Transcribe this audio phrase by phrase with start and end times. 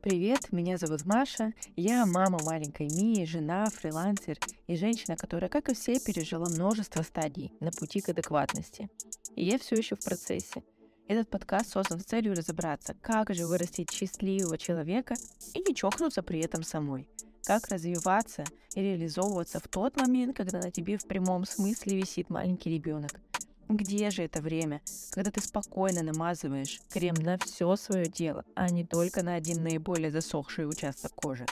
[0.00, 1.52] Привет, меня зовут Маша.
[1.74, 4.38] Я мама маленькой Мии, жена, фрилансер
[4.68, 8.88] и женщина, которая, как и все, пережила множество стадий на пути к адекватности.
[9.34, 10.62] И я все еще в процессе.
[11.08, 15.16] Этот подкаст создан с целью разобраться, как же вырастить счастливого человека
[15.54, 17.08] и не чокнуться при этом самой.
[17.44, 18.44] Как развиваться
[18.76, 23.20] и реализовываться в тот момент, когда на тебе в прямом смысле висит маленький ребенок.
[23.68, 24.80] Где же это время,
[25.10, 30.12] когда ты спокойно намазываешь крем на все свое тело, а не только на один наиболее
[30.12, 31.46] засохший участок кожи?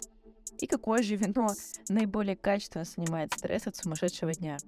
[0.60, 1.50] И какое же вино
[1.88, 4.58] наиболее качественно снимает стресс от сумасшедшего дня?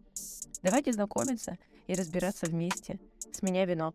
[0.63, 1.57] Давайте знакомиться
[1.87, 2.99] и разбираться вместе.
[3.31, 3.95] С меня вино.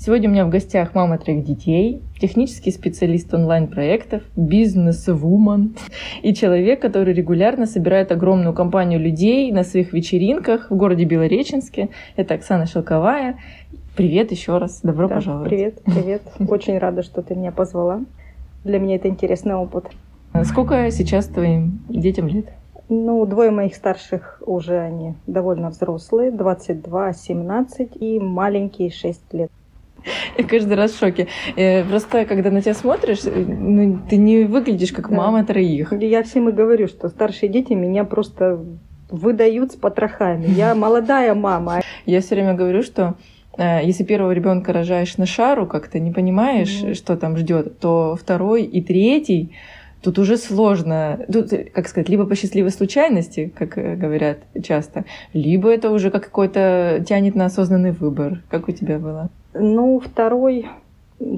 [0.00, 5.74] Сегодня у меня в гостях мама трех детей, технический специалист онлайн-проектов, бизнес-вумен
[6.22, 11.88] и человек, который регулярно собирает огромную компанию людей на своих вечеринках в городе Белореченске.
[12.14, 13.40] Это Оксана Шелковая.
[13.96, 15.48] Привет еще раз, добро да, пожаловать.
[15.48, 16.22] Привет, привет.
[16.48, 18.00] Очень рада, что ты меня позвала.
[18.62, 19.86] Для меня это интересный опыт.
[20.44, 22.46] Сколько сейчас твоим детям лет?
[22.88, 29.50] Ну, двое моих старших уже они довольно взрослые, 22, 17 и маленькие 6 лет.
[30.36, 31.28] Я каждый раз в шоке.
[31.56, 35.16] Э, просто, когда на тебя смотришь, э, ну, ты не выглядишь как да.
[35.16, 35.92] мама троих.
[35.92, 38.64] Я всем и говорю, что старшие дети меня просто
[39.10, 40.46] выдают с потрохами.
[40.46, 41.80] Я молодая мама.
[42.06, 43.14] Я все время говорю, что
[43.56, 46.94] э, если первого ребенка рожаешь на шару, как-то не понимаешь, mm-hmm.
[46.94, 49.54] что там ждет, то второй и третий
[50.02, 55.90] тут уже сложно, тут, как сказать, либо по счастливой случайности, как говорят часто, либо это
[55.90, 58.42] уже как какой-то тянет на осознанный выбор.
[58.48, 59.28] Как у тебя было?
[59.54, 60.66] Ну, второй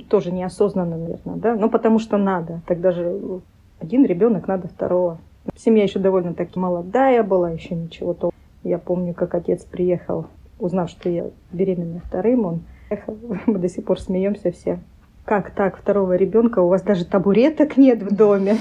[0.09, 2.61] тоже неосознанно, наверное, да, ну потому что надо.
[2.67, 3.41] Тогда же
[3.81, 5.19] один ребенок надо второго.
[5.57, 8.31] Семья еще довольно таки молодая была, еще ничего то.
[8.63, 10.27] Я помню, как отец приехал,
[10.59, 12.61] узнав, что я беременна вторым, он
[13.47, 14.81] мы до сих пор смеемся все.
[15.31, 18.57] Как так, второго ребенка, у вас даже табуреток нет в доме,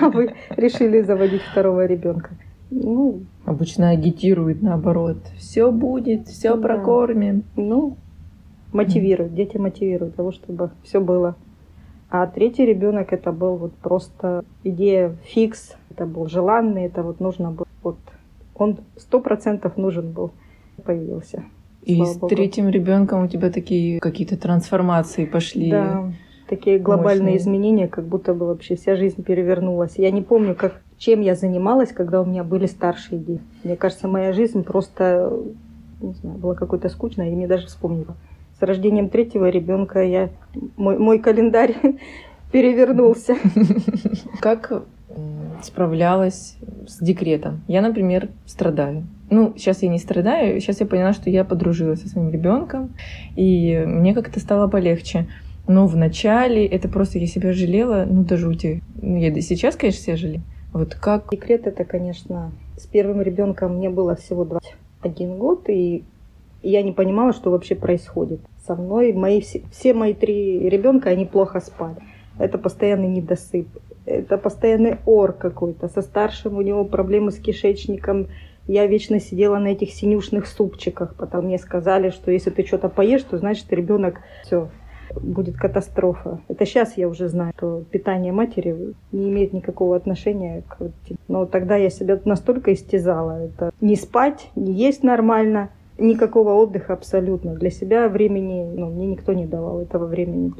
[0.00, 2.30] а вы решили заводить второго ребенка.
[2.70, 5.16] Ну, Обычно агитирует наоборот.
[5.38, 6.62] Все будет, все да.
[6.62, 7.42] прокормим.
[7.56, 7.96] Ну,
[8.72, 11.34] мотивирует, дети мотивируют того, чтобы все было.
[12.10, 17.50] А третий ребенок это был вот просто идея фикс, это был желанный, это вот нужно
[17.50, 17.98] было, вот
[18.54, 20.30] он сто процентов нужен был,
[20.84, 21.42] появился.
[21.82, 22.28] И с Богу.
[22.28, 25.70] третьим ребенком у тебя такие какие-то трансформации пошли.
[25.70, 26.12] Да,
[26.48, 27.36] такие глобальные мощные.
[27.38, 29.94] изменения, как будто бы вообще вся жизнь перевернулась.
[29.96, 33.42] Я не помню, как, чем я занималась, когда у меня были старшие дети.
[33.64, 35.32] Мне кажется, моя жизнь просто,
[36.00, 38.16] не знаю, была какой-то скучной, и мне даже вспомнила
[38.58, 40.30] с рождением третьего ребенка я
[40.76, 41.76] мой, мой календарь
[42.52, 43.36] перевернулся.
[44.40, 44.84] Как
[45.62, 46.56] справлялась
[46.86, 47.62] с декретом?
[47.68, 49.04] Я, например, страдаю.
[49.30, 52.94] Ну, сейчас я не страдаю, сейчас я поняла, что я подружилась со своим ребенком,
[53.36, 55.26] и мне как-то стало полегче.
[55.66, 58.82] Но в начале это просто я себя жалела, ну до жути.
[59.02, 60.42] Ну, я сейчас, конечно, себя жалею.
[60.72, 61.28] Вот как?
[61.30, 66.04] Декрет это, конечно, с первым ребенком мне было всего 21 год, и
[66.62, 69.12] я не понимала, что вообще происходит со мной.
[69.12, 71.96] Мои, все, все мои три ребенка, они плохо спали.
[72.38, 73.68] Это постоянный недосып.
[74.06, 75.88] Это постоянный ор какой-то.
[75.88, 78.28] Со старшим у него проблемы с кишечником.
[78.68, 81.14] Я вечно сидела на этих синюшных супчиках.
[81.16, 84.68] Потом мне сказали, что если ты что-то поешь, то значит ребенок все
[85.14, 86.40] будет катастрофа.
[86.48, 90.90] Это сейчас я уже знаю, что питание матери не имеет никакого отношения к...
[91.28, 93.46] Но тогда я себя настолько истязала.
[93.46, 97.54] Это не спать, не есть нормально, никакого отдыха абсолютно.
[97.54, 100.52] Для себя времени, ну, мне никто не давал этого времени.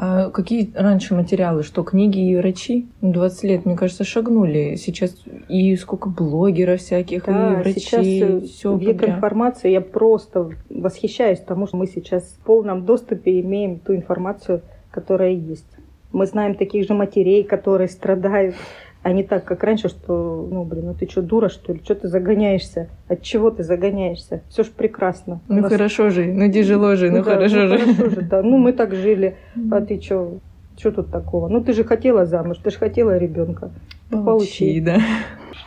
[0.00, 1.64] А какие раньше материалы?
[1.64, 2.86] Что, книги и врачи?
[3.00, 4.76] 20 лет, мне кажется, шагнули.
[4.76, 5.16] Сейчас
[5.48, 7.80] и сколько блогеров всяких, да, и врачей.
[7.80, 9.16] Сейчас все век подряд.
[9.16, 9.72] информации.
[9.72, 15.66] Я просто восхищаюсь тому, что мы сейчас в полном доступе имеем ту информацию, которая есть.
[16.12, 18.54] Мы знаем таких же матерей, которые страдают
[19.02, 21.80] а не так, как раньше, что, ну, блин, ну ты что, дура, что ли?
[21.82, 22.88] Что ты загоняешься?
[23.08, 24.42] От чего ты загоняешься?
[24.48, 25.40] Все ж прекрасно.
[25.48, 25.72] Ну, нас...
[25.72, 27.78] хорошо же, ну, тяжело же, ну, ну хорошо ну, же.
[27.78, 28.42] Хорошо же, да.
[28.42, 29.36] Ну, мы так жили.
[29.70, 30.38] А ты что?
[30.76, 31.48] Что тут такого?
[31.48, 33.70] Ну, ты же хотела замуж, ты же хотела ребенка.
[34.10, 34.80] Получи, Получи.
[34.80, 34.98] да.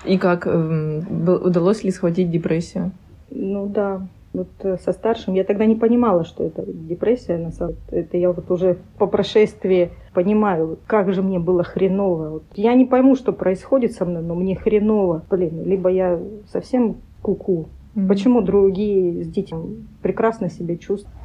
[0.05, 2.91] И как, эм, удалось ли схватить депрессию?
[3.29, 4.01] Ну, да
[4.33, 7.51] вот э, со старшим, я тогда не понимала, что это депрессия.
[7.89, 12.29] Это я вот уже по прошествии понимаю, как же мне было хреново.
[12.29, 15.23] Вот я не пойму, что происходит со мной, но мне хреново.
[15.29, 16.19] Блин, либо я
[16.51, 17.67] совсем куку.
[17.95, 18.07] Mm-hmm.
[18.07, 21.15] Почему другие с детьми прекрасно себя чувствуют?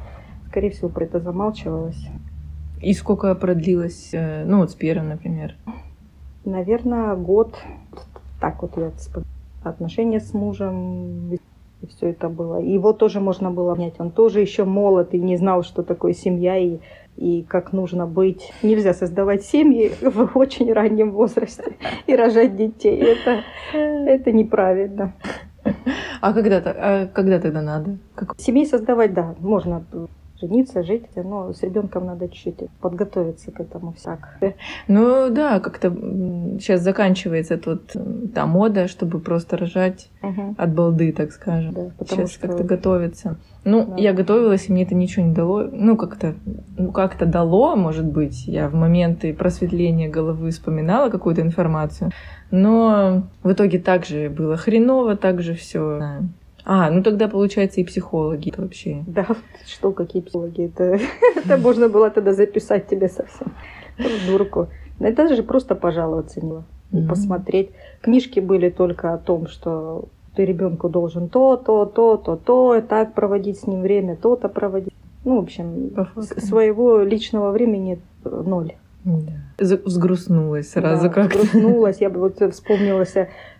[0.47, 2.07] Скорее всего, про это замалчивалось.
[2.81, 5.55] И сколько продлилось, э, ну вот с первым, например?
[6.45, 7.55] Наверное, год.
[8.39, 8.91] Так вот я
[9.63, 11.33] отношения с мужем
[11.81, 12.57] И все это было.
[12.57, 13.95] Его тоже можно было понять.
[13.99, 16.79] Он тоже еще молод и не знал, что такое семья и,
[17.17, 18.53] и как нужно быть.
[18.63, 21.75] Нельзя создавать семьи в очень раннем возрасте
[22.05, 22.97] и рожать детей.
[22.97, 23.43] Это,
[23.73, 25.13] это неправильно.
[26.21, 27.97] А когда, а когда тогда надо?
[28.15, 28.35] Как...
[28.37, 29.83] Семей создавать, да, можно
[30.39, 34.39] жениться, жить, но с ребенком надо чуть-чуть подготовиться к этому всяк.
[34.87, 35.89] Ну да, как-то
[36.59, 37.93] сейчас заканчивается тут
[38.33, 40.55] та мода, чтобы просто рожать угу.
[40.57, 41.73] от балды, так скажем.
[41.73, 42.47] Да, сейчас что...
[42.47, 43.37] как-то готовиться.
[43.63, 43.95] Ну, да.
[43.97, 45.63] я готовилась, и мне это ничего не дало.
[45.71, 46.35] Ну, как-то
[46.77, 48.47] ну, как-то дало, может быть.
[48.47, 52.11] Я в моменты просветления головы вспоминала какую-то информацию.
[52.49, 56.21] Но в итоге также было хреново, также все
[56.69, 59.01] а, ну тогда получается и психологи вообще.
[59.07, 59.25] Да,
[59.65, 60.65] что, какие психологи?
[60.65, 60.99] Это,
[61.35, 63.53] это можно было тогда записать тебе совсем
[64.27, 64.67] дурку.
[64.99, 66.51] Это же просто пожаловаться не
[66.91, 67.69] mm посмотреть.
[68.01, 72.81] Книжки были только о том, что ты ребенку должен то, то, то, то, то, и
[72.81, 74.93] так проводить с ним время, то-то проводить.
[75.23, 75.91] Ну, в общем,
[76.37, 78.73] своего личного времени ноль.
[79.05, 79.77] Да.
[79.85, 81.39] Взгрустнулась сразу да, как-то.
[81.39, 82.01] Взгрустнулась.
[82.01, 83.15] Я бы вот вспомнилась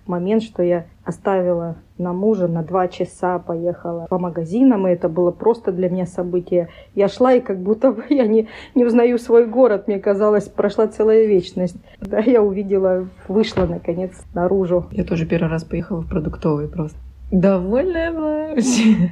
[0.08, 5.32] момент, что я оставила на мужа на два часа, поехала по магазинам, и это было
[5.32, 6.70] просто для меня событие.
[6.96, 10.88] Я шла, и как будто бы я не, не узнаю свой город, мне казалось, прошла
[10.88, 11.78] целая вечность.
[12.02, 14.86] Да, я увидела, вышла наконец наружу.
[14.92, 16.98] Я тоже первый раз поехала в продуктовый просто.
[17.32, 19.12] Довольная была вообще.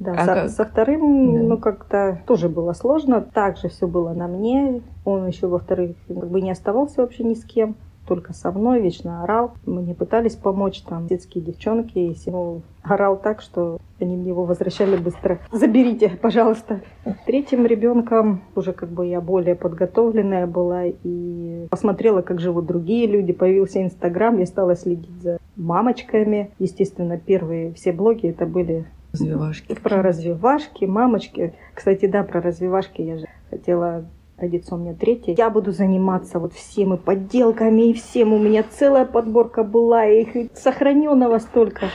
[0.00, 0.50] Да, а со, как?
[0.50, 1.42] со вторым, да.
[1.42, 3.20] ну, как-то тоже было сложно.
[3.20, 4.80] Также все было на мне.
[5.04, 7.76] Он еще, во-вторых, как бы не оставался вообще ни с кем
[8.06, 9.52] только со мной, вечно орал.
[9.66, 14.44] Мы не пытались помочь, там, детские девчонки, и Симол орал так, что они мне его
[14.44, 15.38] возвращали быстро.
[15.52, 16.80] Заберите, пожалуйста.
[17.26, 23.32] Третьим ребенком уже как бы я более подготовленная была и посмотрела, как живут другие люди.
[23.32, 26.50] Появился Инстаграм, я стала следить за мамочками.
[26.58, 29.74] Естественно, первые все блоги это были Развивашки.
[29.74, 31.54] Про развивашки, мамочки.
[31.74, 34.04] Кстати, да, про развивашки я же хотела
[34.40, 38.32] родится у меня третий, я буду заниматься вот всем и подделками, и всем.
[38.32, 41.86] У меня целая подборка была, и их сохраненного столько.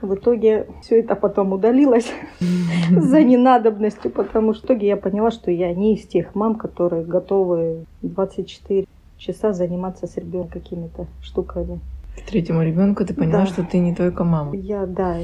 [0.00, 2.12] В итоге все это потом удалилось
[2.90, 7.04] за ненадобностью, потому что в итоге я поняла, что я не из тех мам, которые
[7.04, 8.86] готовы 24
[9.16, 11.80] часа заниматься с ребенком какими-то штуками.
[12.16, 13.46] К третьему ребенку ты поняла, да.
[13.46, 14.54] что ты не только мама.
[14.54, 15.18] Я, да.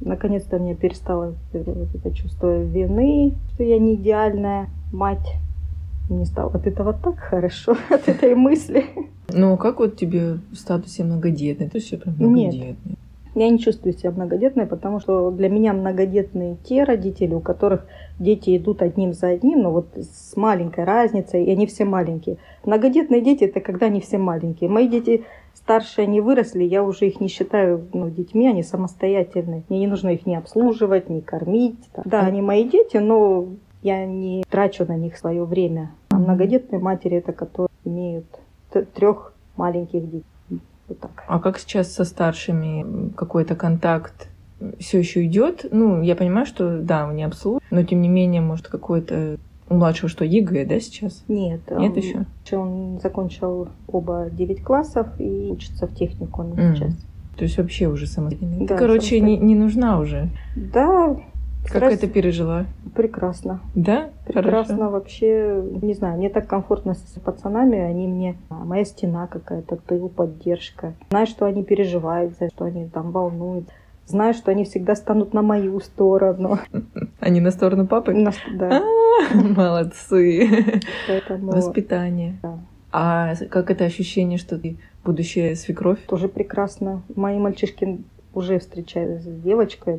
[0.00, 5.36] Наконец-то мне перестало это чувство вины, что я не идеальная мать.
[6.08, 8.86] Мне стало от этого так хорошо, от этой мысли.
[9.32, 11.68] Ну, как вот тебе в статусе многодетной?
[11.68, 12.76] Ты все прям многодетная.
[12.84, 12.98] Нет.
[13.34, 17.84] Я не чувствую себя многодетной, потому что для меня многодетные те родители, у которых
[18.20, 22.36] дети идут одним за одним, но вот с маленькой разницей, и они все маленькие.
[22.64, 24.70] Многодетные дети– это когда они все маленькие.
[24.70, 29.64] Мои дети старшие, они выросли, я уже их не считаю ну, детьми, они самостоятельные.
[29.68, 31.78] Мне не нужно их ни обслуживать, ни кормить.
[32.04, 33.48] Да, они мои дети, но
[33.84, 35.92] я не трачу на них свое время.
[36.08, 38.26] А многодетные матери это которые имеют
[38.94, 40.24] трех маленьких детей.
[40.88, 41.24] Вот так.
[41.28, 44.28] А как сейчас со старшими какой-то контакт
[44.80, 45.66] все еще идет?
[45.70, 49.36] Ну, я понимаю, что да, не обслуживают, но тем не менее, может, какой-то
[49.68, 51.22] у младшего что, ЕГЭ, да, сейчас?
[51.28, 51.60] Нет.
[51.70, 52.26] Нет он, еще?
[52.56, 56.74] Он закончил оба 9 классов и учится в техникуме mm.
[56.74, 56.94] сейчас.
[57.36, 58.66] То есть вообще уже самостоятельно.
[58.66, 60.30] Да, Ты, короче, не, не нужна уже.
[60.56, 61.16] Да,
[61.64, 61.94] как Раз...
[61.94, 62.66] это пережила?
[62.94, 63.60] Прекрасно.
[63.74, 64.10] Да?
[64.26, 64.90] Прекрасно Хорошо.
[64.90, 65.62] вообще.
[65.82, 67.78] Не знаю, мне так комфортно с пацанами.
[67.78, 70.94] Они мне а, моя стена какая-то, тыл, поддержка.
[71.10, 73.68] Знаю, что они переживают, что они там волнуют.
[74.06, 76.58] Знаю, что они всегда станут на мою сторону.
[77.20, 78.12] Они на сторону папы?
[78.12, 78.82] На, да.
[78.82, 80.82] А, молодцы.
[81.08, 81.52] Поэтому...
[81.52, 82.38] Воспитание.
[82.42, 82.58] Да.
[82.92, 86.00] А как это ощущение, что ты будущая свекровь?
[86.06, 87.02] Тоже прекрасно.
[87.16, 88.04] Мои мальчишки
[88.34, 89.96] уже встречаются с девочкой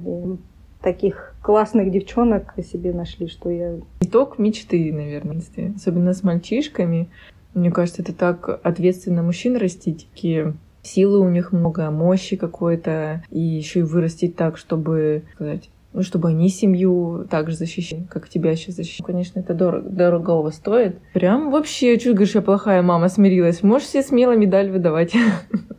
[0.86, 3.80] таких классных девчонок себе нашли, что я...
[4.02, 5.42] Итог мечты, наверное,
[5.76, 7.10] особенно с мальчишками.
[7.56, 13.40] Мне кажется, это так ответственно мужчин растить, такие силы у них много, мощи какой-то, и
[13.40, 18.56] еще и вырастить так, чтобы сказать, ну, чтобы они семью так же защищали, как тебя
[18.56, 19.08] сейчас защищают.
[19.08, 21.00] Конечно, это дорого, дорогого стоит.
[21.14, 23.64] Прям вообще, что говоришь, я плохая мама, смирилась.
[23.64, 25.14] Можешь себе смело медаль выдавать.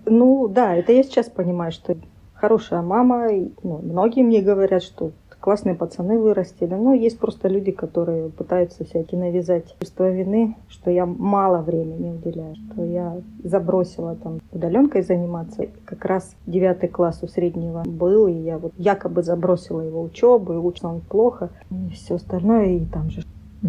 [0.08, 1.96] Ну, да, это я сейчас понимаю, что
[2.36, 3.28] хорошая мама.
[3.62, 5.12] Ну, многие мне говорят, что
[5.46, 6.74] классные пацаны вырастили.
[6.74, 12.56] Но есть просто люди, которые пытаются всякие навязать чувство вины, что я мало времени уделяю,
[12.56, 15.66] что я забросила там удаленкой заниматься.
[15.84, 20.56] Как раз девятый класс у среднего был, и я вот якобы забросила его учебу, и
[20.56, 23.22] учится он плохо, и все остальное, и там же.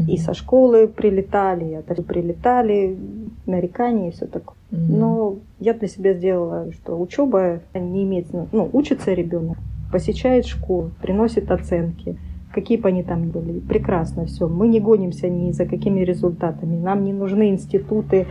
[0.08, 2.98] И со школы прилетали, и прилетали,
[3.46, 4.57] нарекания и все такое.
[4.72, 4.86] Mm-hmm.
[4.90, 9.58] Но я для себя сделала, что учеба не имеет, ну, учится ребенок,
[9.92, 12.18] посещает школу, приносит оценки,
[12.54, 13.60] какие бы они там были.
[13.60, 14.48] Прекрасно все.
[14.48, 16.78] Мы не гонимся ни за какими результатами.
[16.78, 18.28] Нам не нужны институты,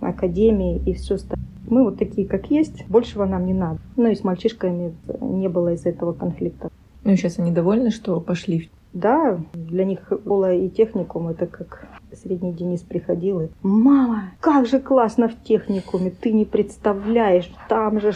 [0.00, 1.46] академии и все остальное.
[1.68, 3.78] Мы вот такие, как есть, большего нам не надо.
[3.96, 6.70] Ну и с мальчишками не было из-за этого конфликта.
[7.04, 8.70] Ну, сейчас они довольны, что пошли.
[8.94, 14.80] Да, для них было и техникум, это как средний Денис приходил и «Мама, как же
[14.80, 18.12] классно в техникуме, ты не представляешь, там же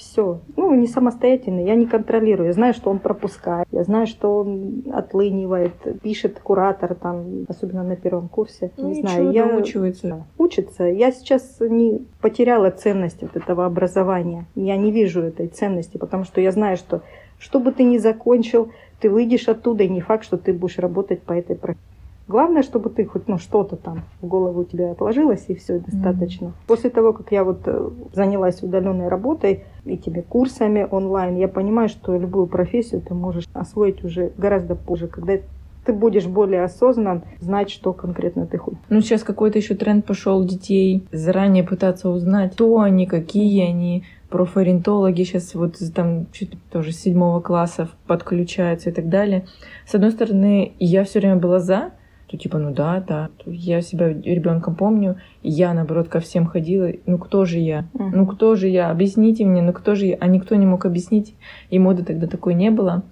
[0.00, 0.40] все.
[0.56, 2.48] Ну, не самостоятельно, я не контролирую.
[2.48, 7.96] Я знаю, что он пропускает, я знаю, что он отлынивает, пишет куратор там, особенно на
[7.96, 8.70] первом курсе.
[8.76, 9.46] Ну, не знаю, я...
[9.46, 10.24] учится.
[10.38, 10.84] Учится.
[10.84, 14.46] Я сейчас не потеряла ценность вот этого образования.
[14.54, 17.02] Я не вижу этой ценности, потому что я знаю, что
[17.38, 18.70] что бы ты ни закончил,
[19.00, 21.89] ты выйдешь оттуда, и не факт, что ты будешь работать по этой профессии.
[22.30, 26.46] Главное, чтобы ты хоть ну, что-то там в голову у тебя отложилось, и все достаточно.
[26.46, 26.66] Mm-hmm.
[26.68, 32.16] После того, как я вот э, занялась удаленной работой, этими курсами онлайн, я понимаю, что
[32.16, 35.38] любую профессию ты можешь освоить уже гораздо позже, когда
[35.84, 38.78] ты будешь более осознан, знать, что конкретно ты хочешь.
[38.90, 45.24] Ну, сейчас какой-то еще тренд пошел детей заранее пытаться узнать, кто они, какие они, профориентологи
[45.24, 49.46] сейчас вот там чуть тоже с седьмого класса подключаются и так далее.
[49.84, 51.90] С одной стороны, я все время была за,
[52.30, 53.30] то типа, ну да, да.
[53.44, 56.92] Я себя ребенком помню, я, наоборот, ко всем ходила.
[57.04, 57.88] Ну кто же я?
[57.92, 58.10] Uh-huh.
[58.12, 58.90] Ну кто же я?
[58.90, 60.16] Объясните мне, ну кто же я?
[60.20, 61.34] А никто не мог объяснить.
[61.70, 63.02] И моды тогда такой не было.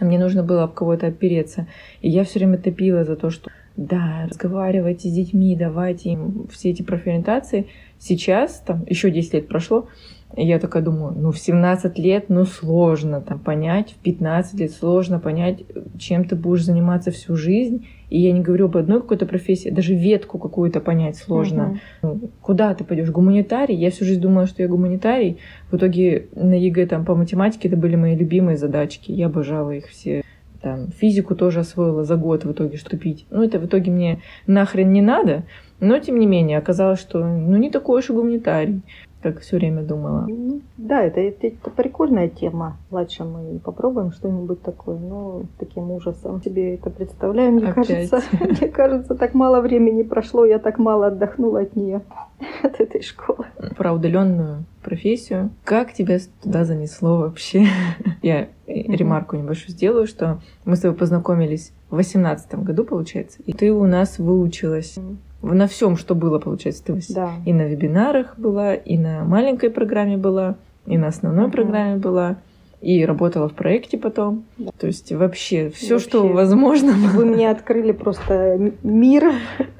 [0.00, 1.66] А мне нужно было об кого-то опереться.
[2.00, 6.70] И я все время топила за то, что да, разговаривайте с детьми, давайте им все
[6.70, 7.66] эти профориентации.
[7.98, 9.88] Сейчас, там, еще 10 лет прошло,
[10.36, 15.20] я такая думаю, ну в 17 лет, ну сложно там понять, в 15 лет сложно
[15.20, 15.62] понять,
[15.98, 17.86] чем ты будешь заниматься всю жизнь.
[18.12, 21.80] И я не говорю об одной какой-то профессии, даже ветку какую-то понять сложно.
[22.02, 23.08] Ну, куда ты пойдешь?
[23.08, 23.74] Гуманитарий?
[23.74, 25.38] Я всю жизнь думала, что я гуманитарий.
[25.70, 29.12] В итоге на ЕГЭ там по математике это были мои любимые задачки.
[29.12, 30.22] Я обожала их все.
[30.60, 33.24] Там, физику тоже освоила за год в итоге, что пить.
[33.30, 35.44] Ну, это в итоге мне нахрен не надо.
[35.80, 38.82] Но, тем не менее, оказалось, что ну, не такой уж и гуманитарий
[39.22, 40.26] как все время думала.
[40.28, 42.76] Ну, да, это, это, это прикольная тема.
[42.90, 47.52] Младше мы попробуем что-нибудь такое, но таким ужасом себе это представляю.
[47.52, 48.10] Мне Опять.
[48.10, 52.02] кажется, мне кажется, так мало времени прошло, я так мало отдохнула от нее,
[52.62, 53.46] от этой школы.
[53.76, 55.50] Про удаленную профессию.
[55.64, 57.66] Как тебя туда занесло вообще?
[58.22, 63.72] Я ремарку небольшую сделаю, что мы с тобой познакомились в восемнадцатом году, получается, и ты
[63.72, 64.98] у нас выучилась
[65.42, 66.84] на всем, что было, получается.
[66.84, 67.32] Ты да.
[67.44, 70.56] и на вебинарах была, и на маленькой программе была,
[70.86, 71.52] и на основной uh-huh.
[71.52, 72.36] программе была,
[72.80, 74.44] и работала в проекте потом.
[74.58, 74.70] Да.
[74.78, 76.92] То есть вообще все, что возможно.
[76.92, 79.32] Вы мне открыли просто мир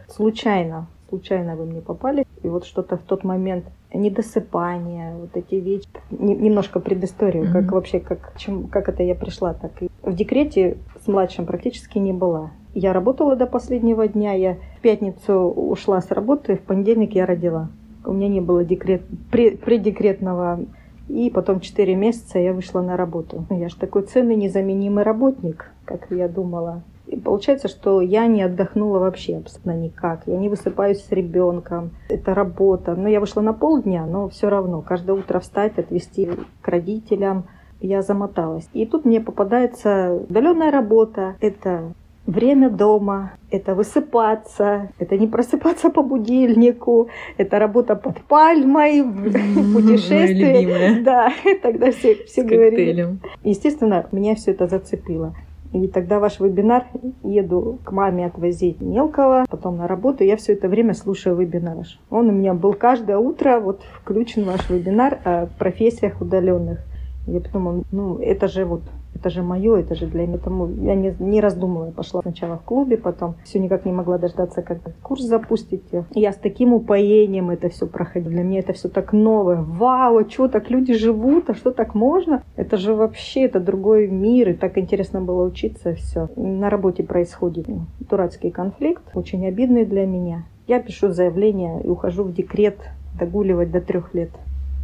[0.09, 0.87] случайно.
[1.09, 2.27] Случайно вы мне попали.
[2.43, 5.87] И вот что-то в тот момент недосыпание, вот эти вещи.
[6.11, 7.53] Немножко предысторию, mm-hmm.
[7.53, 9.53] как вообще, как, чем, как это я пришла.
[9.53, 12.53] Так и в декрете с младшим практически не была.
[12.75, 17.69] Я работала до последнего дня, я в пятницу ушла с работы, в понедельник я родила.
[18.05, 20.61] У меня не было декрет, преддекретного
[21.09, 23.45] и потом 4 месяца я вышла на работу.
[23.51, 26.83] Я же такой ценный, незаменимый работник, как я думала.
[27.07, 30.23] И получается, что я не отдохнула вообще абсолютно никак.
[30.27, 31.91] Я не высыпаюсь с ребенком.
[32.09, 32.95] Это работа.
[32.95, 34.81] Но я вышла на полдня, но все равно.
[34.81, 36.31] Каждое утро встать, отвезти
[36.63, 37.45] к родителям.
[37.81, 38.67] Я замоталась.
[38.73, 41.35] И тут мне попадается удаленная работа.
[41.41, 41.93] Это
[42.27, 49.03] время дома, это высыпаться, это не просыпаться по будильнику, это работа под пальмой,
[49.75, 51.03] путешествие.
[51.03, 53.19] Да, тогда все, все говорили.
[53.45, 55.35] Естественно, меня все это зацепило.
[55.73, 56.85] И тогда ваш вебинар,
[57.23, 61.87] еду к маме отвозить мелкого, потом на работу, я все это время слушаю вебинар.
[62.11, 66.81] Он у меня был каждое утро, вот включен ваш вебинар о профессиях удаленных.
[67.27, 68.83] Я подумала, ну это же вот
[69.23, 70.33] это же мое, это же для меня.
[70.33, 74.63] Поэтому я не, не раздумывая пошла сначала в клубе, потом все никак не могла дождаться,
[74.63, 76.05] когда курс запустите.
[76.11, 78.33] Я с таким упоением это все проходила.
[78.33, 79.63] Для меня это все так новое.
[79.63, 82.43] Вау, а что так люди живут, а что так можно?
[82.57, 86.29] Это же вообще, это другой мир, и так интересно было учиться все.
[86.35, 87.67] На работе происходит
[88.01, 90.45] дурацкий конфликт, очень обидный для меня.
[90.67, 92.79] Я пишу заявление и ухожу в декрет
[93.17, 94.31] догуливать до трех лет.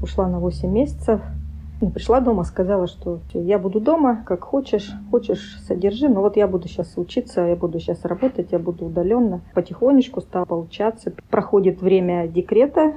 [0.00, 1.20] Ушла на 8 месяцев,
[1.80, 6.48] ну, пришла дома, сказала, что я буду дома, как хочешь, хочешь содержи, но вот я
[6.48, 9.40] буду сейчас учиться, я буду сейчас работать, я буду удаленно.
[9.54, 11.12] Потихонечку стала получаться.
[11.30, 12.94] Проходит время декрета,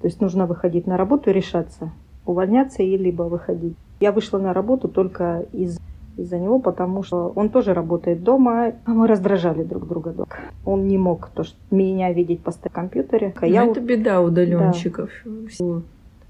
[0.00, 1.90] то есть нужно выходить на работу и решаться,
[2.26, 3.76] увольняться и либо выходить.
[4.00, 5.78] Я вышла на работу только из
[6.16, 10.14] из-за него, потому что он тоже работает дома, а мы раздражали друг друга.
[10.64, 13.34] Он не мог то, что меня видеть в компьютере.
[13.40, 13.64] А я...
[13.64, 15.10] это беда удаленщиков.
[15.24, 15.82] Да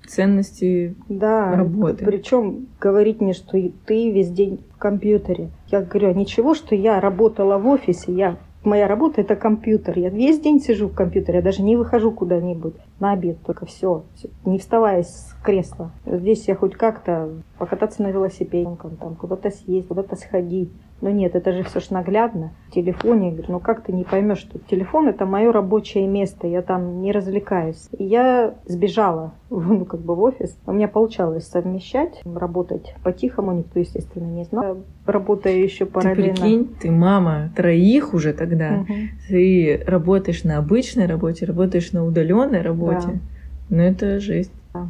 [0.06, 2.04] ценности да, работы.
[2.04, 5.50] Причем говорить мне, что ты весь день в компьютере.
[5.68, 9.99] Я говорю, а ничего, что я работала в офисе, я моя работа это компьютер.
[9.99, 14.04] Я весь день сижу в компьютере, я даже не выхожу куда-нибудь на обед, только все,
[14.44, 15.90] не вставая с кресла.
[16.06, 18.70] Здесь я хоть как-то покататься на велосипеде,
[19.00, 20.70] там, куда-то съесть, куда-то сходить.
[21.00, 22.52] Но нет, это же все ж наглядно.
[22.68, 26.62] В телефоне, говорю, ну как ты не поймешь, что телефон это мое рабочее место, я
[26.62, 27.88] там не развлекаюсь.
[27.98, 30.56] И я сбежала ну, как бы в офис.
[30.66, 34.78] У меня получалось совмещать, работать по-тихому, никто, естественно, не знал.
[35.06, 36.34] Работаю еще параллельно.
[36.34, 38.80] Ты прикинь, ты мама троих уже тогда.
[38.80, 38.94] Угу.
[39.28, 42.84] Ты работаешь на обычной работе, работаешь на удаленной работе.
[42.87, 43.14] Да.
[43.71, 44.53] Ну это жесть.
[44.73, 44.88] Да.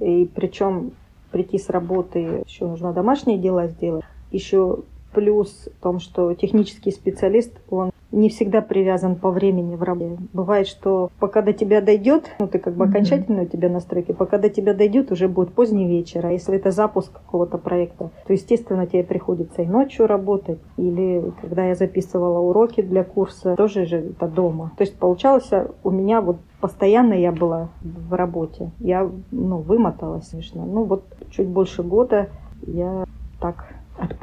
[0.00, 0.92] И причем
[1.30, 4.04] прийти с работы, еще нужно домашние дела сделать.
[4.30, 4.84] Еще
[5.14, 10.16] Плюс в том, что технический специалист, он не всегда привязан по времени в работе.
[10.32, 14.38] Бывает, что пока до тебя дойдет, ну ты как бы окончательно у тебя настройки, пока
[14.38, 16.24] до тебя дойдет, уже будет поздний вечер.
[16.26, 20.58] А если это запуск какого-то проекта, то, естественно, тебе приходится и ночью работать.
[20.76, 24.72] Или когда я записывала уроки для курса, тоже же это дома.
[24.76, 25.50] То есть получалось
[25.82, 28.70] у меня вот постоянно я была в работе.
[28.78, 30.64] Я ну, вымоталась, конечно.
[30.64, 32.28] Ну вот чуть больше года
[32.66, 33.04] я
[33.40, 33.73] так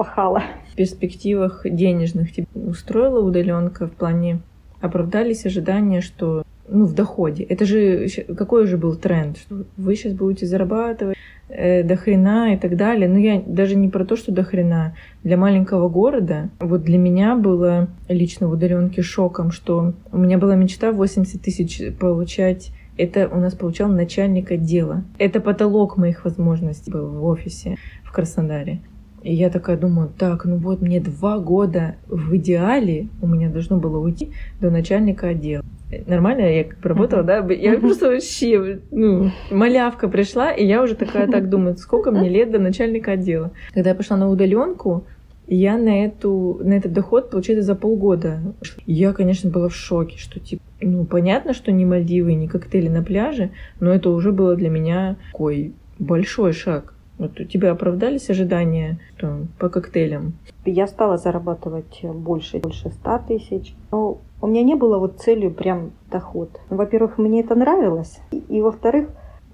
[0.02, 0.44] отпахала.
[0.72, 4.42] В перспективах денежных тебя устроила удаленка в плане
[4.80, 7.44] оправдались ожидания, что ну, в доходе.
[7.44, 11.18] Это же какой же был тренд, что вы сейчас будете зарабатывать
[11.50, 13.08] э, до хрена и так далее.
[13.08, 14.96] Но я даже не про то, что до хрена.
[15.24, 20.56] Для маленького города, вот для меня было лично в удаленке шоком, что у меня была
[20.56, 25.04] мечта 80 тысяч получать это у нас получал начальник отдела.
[25.18, 28.82] Это потолок моих возможностей был в офисе в Краснодаре.
[29.24, 33.78] И я такая думаю, так, ну вот мне два года в идеале у меня должно
[33.78, 35.64] было уйти до начальника отдела.
[36.08, 37.46] Нормально я как работала, да?
[37.50, 42.52] Я просто вообще, ну, малявка пришла, и я уже такая так думаю, сколько мне лет
[42.52, 43.52] до начальника отдела.
[43.74, 45.06] Когда я пошла на удаленку,
[45.48, 48.40] я на, эту, на этот доход, получается, за полгода.
[48.86, 53.04] Я, конечно, была в шоке, что, типа, ну, понятно, что не Мальдивы, не коктейли на
[53.04, 56.94] пляже, но это уже было для меня такой большой шаг.
[57.22, 60.34] Вот у тебя оправдались ожидания что, по коктейлям?
[60.66, 63.76] Я стала зарабатывать больше, больше 100 тысяч.
[63.92, 66.50] Но у меня не было вот целью прям доход.
[66.72, 68.20] Во-первых, мне это нравилось.
[68.32, 69.10] И, и во-вторых,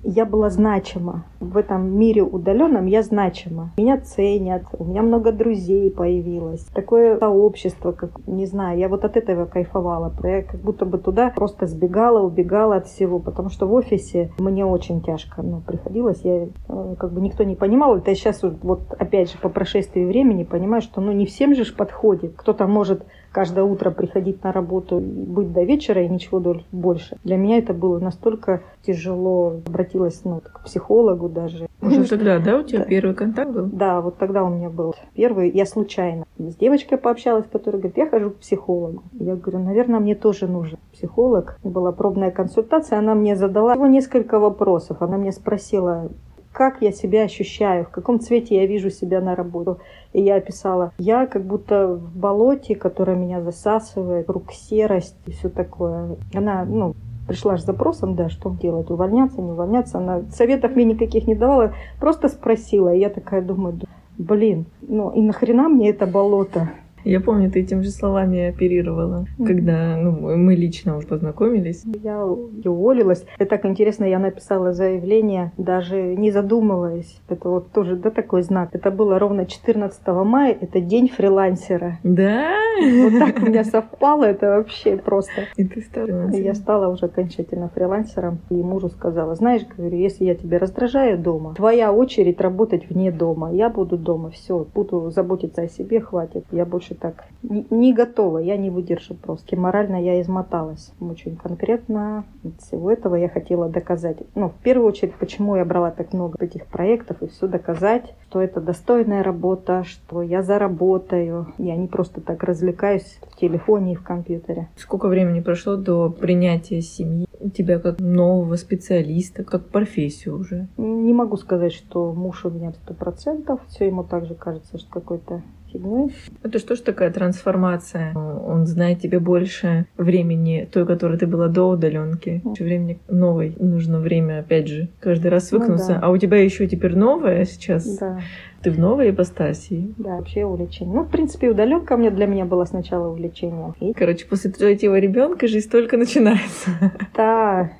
[0.07, 1.25] я была значима.
[1.41, 3.71] В этом мире удаленном я значима.
[3.77, 6.63] Меня ценят, у меня много друзей появилось.
[6.73, 10.13] Такое сообщество, как, не знаю, я вот от этого кайфовала.
[10.23, 14.65] Я как будто бы туда просто сбегала, убегала от всего, потому что в офисе мне
[14.65, 16.21] очень тяжко ну, приходилось.
[16.23, 17.97] Я э, как бы никто не понимал.
[17.97, 21.65] Это я сейчас вот опять же по прошествии времени понимаю, что ну не всем же
[21.73, 22.33] подходит.
[22.37, 23.03] Кто-то может
[23.37, 27.17] каждое утро приходить на работу, быть до вечера и ничего больше.
[27.23, 29.61] Для меня это было настолько тяжело.
[29.67, 31.67] Обратилась ну, к психологу даже.
[31.79, 32.85] Уже тогда, да, у тебя да.
[32.85, 33.65] первый контакт был?
[33.71, 35.51] Да, вот тогда у меня был первый.
[35.51, 39.03] Я случайно с девочкой пообщалась, которая говорит, я хожу к психологу.
[39.13, 41.59] Я говорю, наверное, мне тоже нужен психолог.
[41.63, 45.03] Была пробная консультация, она мне задала всего несколько вопросов.
[45.03, 46.09] Она мне спросила,
[46.57, 49.77] как я себя ощущаю, в каком цвете я вижу себя на работу.
[50.11, 55.49] И я описала, я как будто в болоте, которое меня засасывает, рук серость и все
[55.49, 56.15] такое.
[56.33, 56.95] Она, ну,
[57.27, 59.99] пришла с запросом, да, что делать, увольняться, не увольняться.
[59.99, 62.91] Она советов мне никаких не давала, просто спросила.
[62.91, 63.79] И я такая думаю,
[64.17, 66.71] блин, ну и нахрена мне это болото?
[67.03, 69.45] Я помню, ты этим же словами оперировала, mm-hmm.
[69.45, 71.83] когда ну, мы лично уже познакомились.
[72.03, 73.25] Я уволилась.
[73.37, 77.21] Это так интересно, я написала заявление, даже не задумываясь.
[77.29, 78.69] Это вот тоже, да, такой знак.
[78.73, 81.99] Это было ровно 14 мая, это день фрилансера.
[82.03, 82.51] Да?
[82.79, 85.45] Вот так у меня совпало, это вообще просто.
[85.55, 88.39] И ты стала Я стала уже окончательно фрилансером.
[88.49, 93.51] И мужу сказала, знаешь, говорю, если я тебя раздражаю дома, твоя очередь работать вне дома.
[93.53, 96.45] Я буду дома, все, буду заботиться о себе, хватит.
[96.51, 99.55] Я больше так не готова, я не выдержу просто.
[99.55, 102.25] Морально я измоталась очень конкретно.
[102.43, 104.17] От всего этого я хотела доказать.
[104.35, 108.41] Ну, в первую очередь, почему я брала так много этих проектов и все доказать, что
[108.41, 111.53] это достойная работа, что я заработаю.
[111.57, 114.69] Я не просто так развлекаюсь в телефоне и в компьютере.
[114.75, 117.27] Сколько времени прошло до принятия семьи?
[117.53, 120.67] тебя как нового специалиста, как профессию уже?
[120.77, 123.59] Не могу сказать, что муж у меня сто процентов.
[123.67, 126.13] Все ему также кажется, что какой-то фигней.
[126.43, 128.13] Это что ж такая трансформация?
[128.15, 132.41] Он знает тебе больше времени той, которой ты была до удаленки.
[132.45, 133.55] Еще времени новой.
[133.59, 135.95] Нужно время, опять же, каждый раз свыкнуться.
[135.95, 136.07] Ну, да.
[136.07, 137.97] А у тебя еще теперь новое сейчас?
[137.97, 138.19] Да.
[138.61, 139.93] Ты в новой ипостаси?
[139.97, 140.95] Да, вообще увлечение.
[140.95, 143.73] Ну, в принципе, удаленка мне для меня была сначала увлечение.
[143.79, 143.93] И...
[143.93, 146.71] Короче, после третьего ребенка жизнь только начинается.
[147.15, 147.71] Да,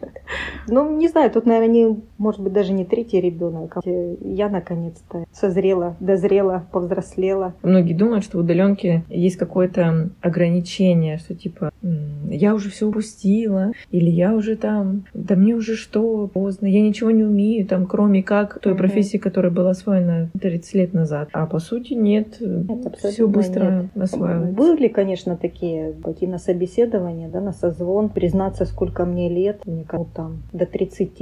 [0.67, 3.77] Ну, не знаю, тут, наверное, не, может быть, даже не третий ребенок.
[3.85, 7.53] Я наконец-то созрела, дозрела, повзрослела.
[7.63, 11.71] Многие думают, что в удаленке есть какое-то ограничение, что типа
[12.29, 17.11] я уже все упустила, или я уже там, да мне уже что, поздно, я ничего
[17.11, 21.29] не умею, там, кроме как той профессии, которая была освоена 30 лет назад.
[21.33, 22.39] А по сути нет,
[22.97, 24.03] все быстро нет.
[24.03, 24.55] осваивается.
[24.55, 30.07] Были, конечно, такие, пойти на собеседование, да, на созвон, признаться, сколько мне лет, мне кому
[30.13, 31.21] там до 30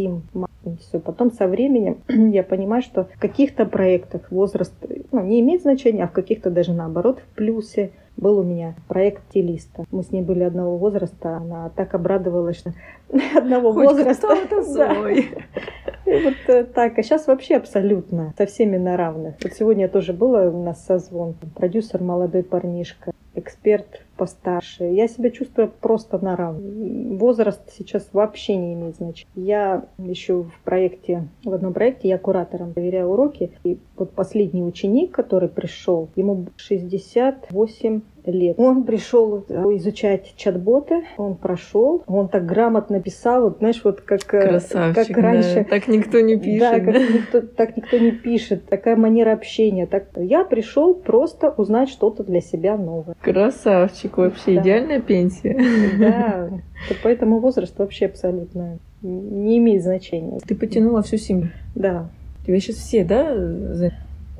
[0.77, 0.99] все.
[0.99, 4.73] Потом со временем я понимаю, что в каких-то проектах возраст
[5.11, 7.91] ну, не имеет значения, а в каких-то даже наоборот в плюсе.
[8.17, 9.83] Был у меня проект стилиста.
[9.91, 11.35] Мы с ней были одного возраста.
[11.35, 12.73] Она так обрадовалась, что
[13.35, 14.29] одного Хоть возраста.
[14.75, 15.11] Да.
[15.11, 16.97] И вот э, так.
[16.97, 19.35] А сейчас вообще абсолютно со всеми на равных.
[19.43, 21.35] Вот сегодня тоже была у нас созвон.
[21.55, 24.85] Продюсер молодой парнишка, эксперт постарше.
[24.85, 27.19] Я себя чувствую просто на равных.
[27.19, 29.31] Возраст сейчас вообще не имеет значения.
[29.35, 33.51] Я еще в проекте, в одном проекте я куратором проверяю уроки.
[33.63, 38.59] И вот последний ученик, который пришел, ему 68 лет.
[38.59, 44.47] Он пришел изучать чат-боты, он прошел, он так грамотно писал, вот знаешь, вот как, э,
[44.47, 45.55] Красавчик, как раньше.
[45.55, 45.63] Да.
[45.63, 46.59] Так никто не пишет.
[46.59, 49.85] Да, как Никто, так никто не пишет, такая манера общения.
[49.85, 53.15] Так, я пришел просто узнать что-то для себя новое.
[53.21, 54.61] Красавчик, вообще да.
[54.61, 55.59] идеальная пенсия.
[55.99, 56.49] Да,
[57.03, 60.39] поэтому возраст вообще абсолютно не имеет значения.
[60.45, 61.49] Ты потянула всю семью?
[61.75, 62.09] Да.
[62.45, 63.33] Тебя сейчас все, да,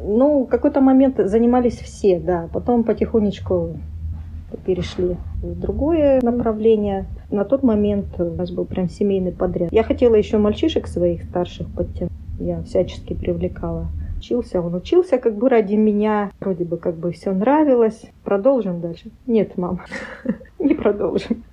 [0.02, 2.50] ну, какой-то момент занимались все, да.
[2.54, 3.78] Потом потихонечку
[4.66, 7.06] перешли в другое направление.
[7.30, 9.72] На тот момент у нас был прям семейный подряд.
[9.72, 12.12] Я хотела еще мальчишек своих старших подтянуть.
[12.40, 13.88] Я всячески привлекала.
[14.18, 16.32] Учился, он учился как бы ради меня.
[16.40, 18.02] Вроде бы как бы все нравилось.
[18.24, 19.12] Продолжим дальше?
[19.28, 19.82] Нет, мам,
[20.60, 21.44] не продолжим.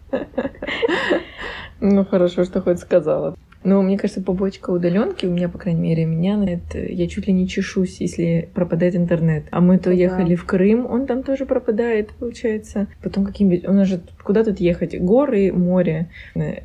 [1.80, 3.34] Ну, хорошо, что хоть сказала.
[3.64, 7.26] Но мне кажется, побочка удаленки у меня, по крайней мере, меня на это я чуть
[7.26, 9.44] ли не чешусь, если пропадает интернет.
[9.50, 9.92] А мы то да.
[9.92, 12.88] ехали в Крым, он там тоже пропадает, получается.
[13.02, 13.68] Потом каким-нибудь...
[13.68, 14.98] У нас же куда тут ехать?
[15.00, 16.10] Горы, море.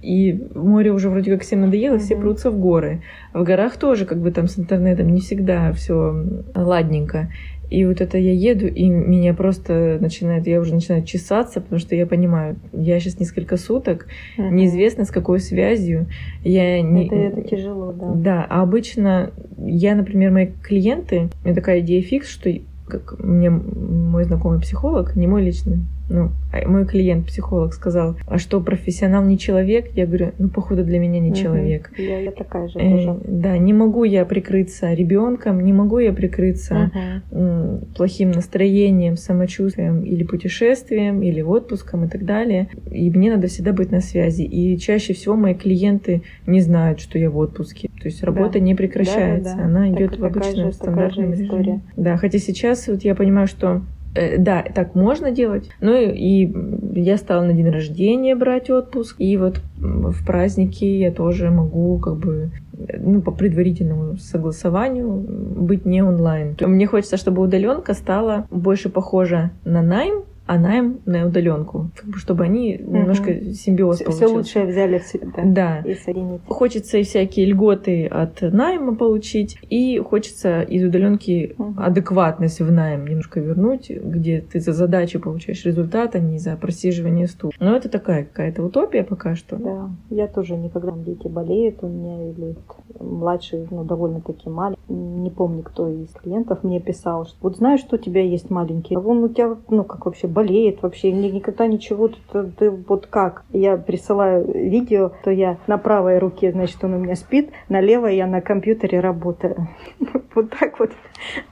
[0.02, 3.02] И море уже вроде как всем надоело, все прутся в горы.
[3.34, 7.30] В горах тоже как бы там с интернетом не всегда все ладненько.
[7.70, 11.96] И вот это я еду, и меня просто начинает, я уже начинаю чесаться, потому что
[11.96, 14.50] я понимаю, я сейчас несколько суток, uh-huh.
[14.50, 16.08] неизвестно с какой связью.
[16.44, 17.08] Я не...
[17.08, 18.12] это, это тяжело, да.
[18.14, 22.50] Да, а обычно я, например, мои клиенты, у меня такая идея фикс, что
[22.88, 28.38] как мне мой знакомый психолог, не мой личный, ну, а мой клиент, психолог, сказал, а
[28.38, 29.90] что, профессионал не человек?
[29.94, 31.38] Я говорю, ну, походу, для меня не угу.
[31.38, 31.92] человек.
[31.98, 33.20] Я, я такая же э, тоже.
[33.26, 36.92] Да, не могу я прикрыться ребенком, не могу я прикрыться
[37.30, 37.86] угу.
[37.96, 42.70] плохим настроением, самочувствием или путешествием, или отпуском и так далее.
[42.90, 44.44] И мне надо всегда быть на связи.
[44.44, 47.90] И чаще всего мои клиенты не знают, что я в отпуске.
[48.00, 48.60] То есть работа да.
[48.60, 49.66] не прекращается, да, да, да.
[49.66, 51.82] она так, идет в обычном стандартном режиме.
[51.98, 53.82] Да, хотя сейчас вот я понимаю, что
[54.14, 55.70] да, так можно делать.
[55.82, 56.52] Ну и
[57.00, 59.16] я стала на день рождения брать отпуск.
[59.20, 62.52] И вот в праздники я тоже могу как бы
[63.00, 66.56] ну, по предварительному согласованию быть не онлайн.
[66.60, 72.80] Мне хочется, чтобы удаленка стала больше похожа на найм, а найм на удаленку, чтобы они
[72.82, 72.98] угу.
[72.98, 74.26] немножко симбиоз все, получился.
[74.26, 75.28] Все лучшее взяли в себя.
[75.46, 75.80] Да.
[75.80, 76.42] И соединить.
[76.48, 81.74] Хочется и всякие льготы от найма получить, и хочется из удаленки угу.
[81.78, 87.28] адекватность в найм немножко вернуть, где ты за задачу получаешь результат, а не за просиживание
[87.28, 87.52] стул.
[87.60, 89.58] Но это такая какая-то утопия пока что.
[89.58, 92.56] Да, я тоже никогда дети болеют у меня или
[93.00, 94.82] младший, ну, довольно-таки маленький.
[95.28, 98.96] Не помню, кто из клиентов мне писал, что вот знаешь, что у тебя есть маленький,
[98.96, 103.44] а вон у тебя, ну, как вообще болеет вообще, никогда ничего, ты, ты вот как?
[103.52, 108.16] Я присылаю видео, то я на правой руке, значит, он у меня спит, на левой
[108.16, 109.68] я на компьютере работаю.
[110.34, 110.92] Вот так вот,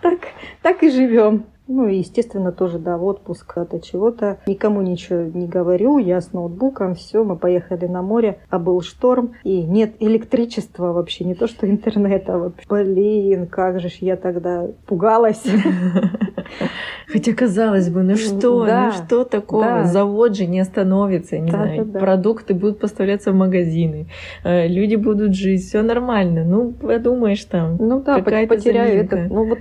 [0.01, 0.19] так,
[0.61, 1.43] так и живем.
[1.67, 4.37] Ну и, естественно, тоже, да, отпуск это чего-то.
[4.45, 9.33] Никому ничего не говорю, я с ноутбуком, все, мы поехали на море, а был шторм,
[9.43, 12.37] и нет электричества вообще, не то что интернета.
[12.37, 12.65] Вообще.
[12.69, 15.43] Блин, как же ж я тогда пугалась.
[17.07, 19.63] Хотя казалось бы, ну что, ну да, ну что такого?
[19.63, 19.83] Да.
[19.85, 21.85] Завод же не остановится, не да, знаю.
[21.85, 21.99] Да, да.
[21.99, 24.07] Продукты будут поставляться в магазины,
[24.43, 26.43] э, люди будут жить, все нормально.
[26.43, 27.77] Ну, подумаешь там.
[27.79, 29.27] Ну да, потеряю это.
[29.29, 29.59] Ну вот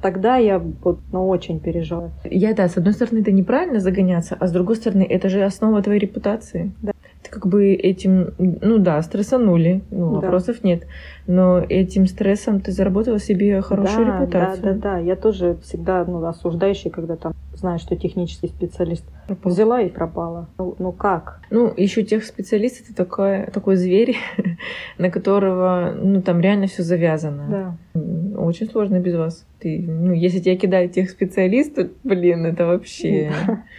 [0.00, 2.12] тогда я вот, ну, очень переживаю.
[2.24, 5.82] Я, да, с одной стороны, это неправильно загоняться, а с другой стороны, это же основа
[5.82, 6.72] твоей репутации.
[6.82, 6.92] Да.
[7.22, 10.20] Ты как бы этим, ну да, стрессанули, ну, да.
[10.20, 10.84] вопросов нет
[11.26, 14.62] но этим стрессом ты заработала себе хорошую да, репутацию.
[14.62, 14.98] Да, да, да.
[14.98, 19.04] Я тоже всегда ну, осуждающий, когда там знаю, что технический специалист.
[19.26, 19.52] Пропал.
[19.52, 20.48] Взяла и пропала.
[20.58, 21.40] Ну, ну как?
[21.50, 24.16] Ну, еще тех специалист это такой, такой зверь,
[24.98, 27.46] на которого, ну, там реально все завязано.
[27.94, 28.00] Да.
[28.46, 29.46] Очень сложно без вас.
[29.58, 33.32] Ты, ну, если тебя кидают тех специалистов, блин, это вообще...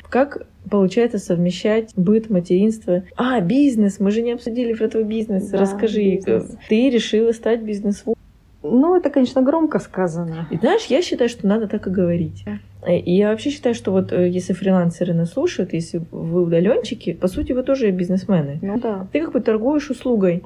[0.10, 3.04] Как получается совмещать быт, материнство?
[3.16, 5.50] А, бизнес, мы же не обсудили про твой бизнес.
[5.50, 6.58] Да, Расскажи, бизнес.
[6.68, 8.18] ты решила стать бизнес-вумен?
[8.64, 10.48] Ну, это, конечно, громко сказано.
[10.52, 12.44] И знаешь, я считаю, что надо так и говорить.
[12.88, 17.28] И я вообще считаю, что вот э, если фрилансеры нас слушают, если вы удаленщики, по
[17.28, 18.60] сути, вы тоже бизнесмены.
[18.62, 19.08] Ну да.
[19.12, 20.44] Ты как бы торгуешь услугой.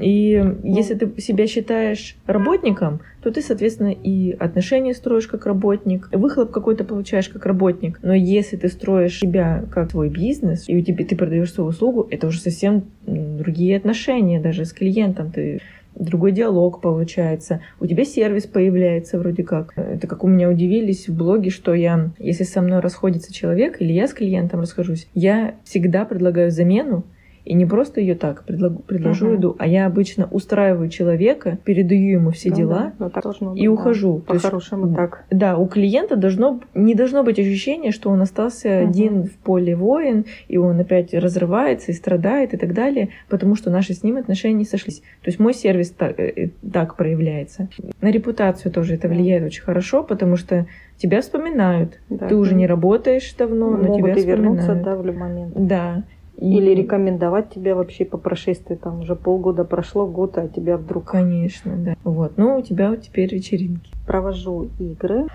[0.00, 0.58] И ну.
[0.62, 6.84] если ты себя считаешь работником, то ты, соответственно, и отношения строишь как работник, выхлоп какой-то
[6.84, 7.98] получаешь как работник.
[8.02, 12.06] Но если ты строишь себя как свой бизнес, и у тебя ты продаешь свою услугу,
[12.10, 15.30] это уже совсем другие отношения даже с клиентом.
[15.30, 15.60] Ты
[15.98, 17.60] другой диалог получается.
[17.80, 19.72] У тебя сервис появляется вроде как.
[19.76, 23.92] Это как у меня удивились в блоге, что я, если со мной расходится человек или
[23.92, 27.04] я с клиентом расхожусь, я всегда предлагаю замену,
[27.46, 29.34] и не просто ее так предложу, предложу uh-huh.
[29.34, 34.18] еду, а я обычно устраиваю человека, передаю ему все ну, дела да, должно и ухожу.
[34.18, 35.24] По-хорошему так.
[35.30, 38.88] Да, у клиента должно не должно быть ощущения, что он остался uh-huh.
[38.88, 43.70] один в поле воин, и он опять разрывается и страдает и так далее, потому что
[43.70, 45.00] наши с ним отношения не сошлись.
[45.22, 47.68] То есть мой сервис так, э, э, так проявляется.
[48.00, 52.00] На репутацию тоже это влияет очень хорошо, потому что тебя вспоминают.
[52.08, 54.26] Да, Ты уже не работаешь давно, но тебя и вспоминают.
[54.26, 55.52] вернуться, да, в любой момент.
[55.54, 56.02] Да.
[56.38, 61.04] Или рекомендовать тебя вообще по прошествии, там уже полгода прошло, год, а тебя вдруг...
[61.04, 61.94] Конечно, да.
[62.04, 63.90] Вот, ну у тебя вот теперь вечеринки.
[64.06, 65.26] Провожу игры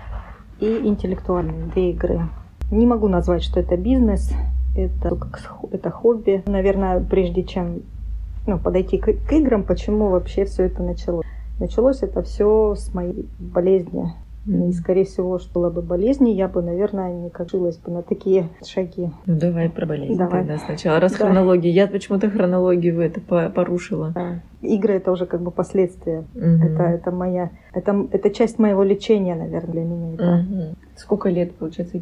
[0.60, 2.20] и интеллектуальные две игры.
[2.70, 4.32] Не могу назвать, что это бизнес,
[4.76, 5.18] это,
[5.72, 6.42] это хобби.
[6.46, 7.82] Наверное, прежде чем
[8.46, 11.26] ну, подойти к, к играм, почему вообще все это началось?
[11.58, 14.12] Началось это все с моей болезни.
[14.46, 18.48] И, скорее всего, что была бы болезнь, я бы, наверное, не кажилась бы на такие
[18.66, 19.10] шаги.
[19.26, 20.40] Ну, давай про болезнь давай.
[20.40, 20.98] тогда сначала.
[20.98, 21.18] Раз да.
[21.18, 21.70] хронология.
[21.70, 24.10] Я почему-то хронологию это порушила.
[24.14, 24.40] Да.
[24.60, 26.24] Игры— это уже как бы последствия.
[26.34, 26.64] Mm-hmm.
[26.64, 27.50] Это, это моя...
[27.72, 30.14] Это, это часть моего лечения, наверное, для меня.
[30.14, 30.24] Это.
[30.24, 30.76] Mm-hmm.
[30.96, 32.00] Сколько лет, получается?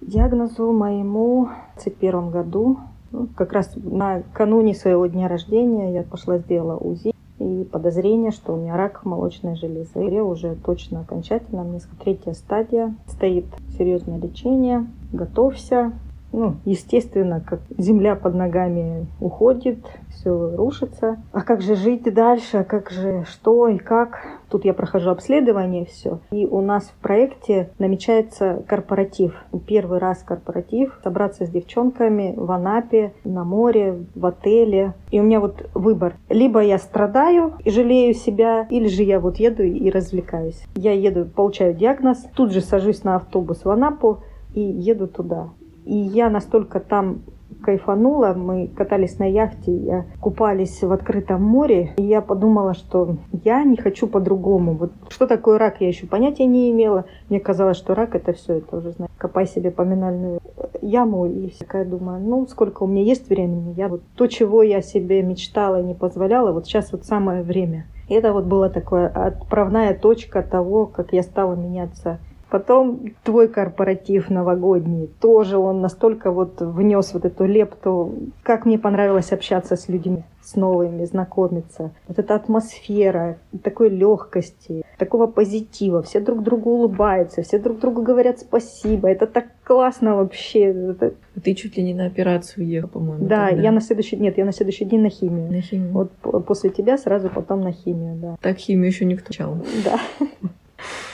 [0.00, 2.78] Диагнозу моему в 21 году.
[3.12, 8.56] Ну, как раз накануне своего дня рождения я пошла сделала УЗИ и подозрение, что у
[8.56, 9.98] меня рак молочной железы.
[9.98, 13.46] Я уже точно окончательно, мне третья стадия, стоит
[13.78, 15.92] серьезное лечение, готовься,
[16.32, 19.78] ну, естественно, как земля под ногами уходит,
[20.10, 21.18] все рушится.
[21.32, 22.58] А как же жить дальше?
[22.58, 24.20] А как же что и как?
[24.48, 26.20] Тут я прохожу обследование, все.
[26.30, 29.34] И у нас в проекте намечается корпоратив.
[29.66, 30.98] Первый раз корпоратив.
[31.02, 34.94] Собраться с девчонками в Анапе, на море, в отеле.
[35.10, 36.14] И у меня вот выбор.
[36.28, 40.62] Либо я страдаю и жалею себя, или же я вот еду и развлекаюсь.
[40.74, 44.20] Я еду, получаю диагноз, тут же сажусь на автобус в Анапу
[44.54, 45.50] и еду туда.
[45.84, 47.22] И я настолько там
[47.62, 48.34] кайфанула.
[48.34, 51.92] Мы катались на яхте, я купались в открытом море.
[51.96, 54.74] И я подумала, что я не хочу по-другому.
[54.74, 57.04] Вот что такое рак, я еще понятия не имела.
[57.28, 60.40] Мне казалось, что рак это все, это уже, знаешь, копай себе поминальную
[60.80, 61.26] яму.
[61.26, 63.74] И всякое думаю, ну, сколько у меня есть времени.
[63.76, 67.86] Я вот то, чего я себе мечтала и не позволяла, вот сейчас вот самое время.
[68.08, 72.18] И это вот была такая отправная точка того, как я стала меняться
[72.50, 78.12] Потом твой корпоратив новогодний, тоже он настолько вот внес вот эту лепту.
[78.42, 81.92] Как мне понравилось общаться с людьми, с новыми, знакомиться.
[82.08, 86.02] Вот эта атмосфера такой легкости, такого позитива.
[86.02, 89.08] Все друг другу улыбаются, все друг другу говорят спасибо.
[89.08, 90.90] Это так классно вообще.
[90.90, 91.14] Это...
[91.42, 93.26] Ты чуть ли не на операцию ехал, по-моему.
[93.26, 93.62] Да, тогда.
[93.62, 94.16] я на следующий...
[94.16, 95.52] Нет, я на следующий день на химию.
[95.52, 95.92] На химию.
[95.92, 96.10] Вот
[96.46, 98.36] после тебя сразу потом на химию, да.
[98.40, 99.56] Так химию еще никто чал.
[99.84, 100.00] Да.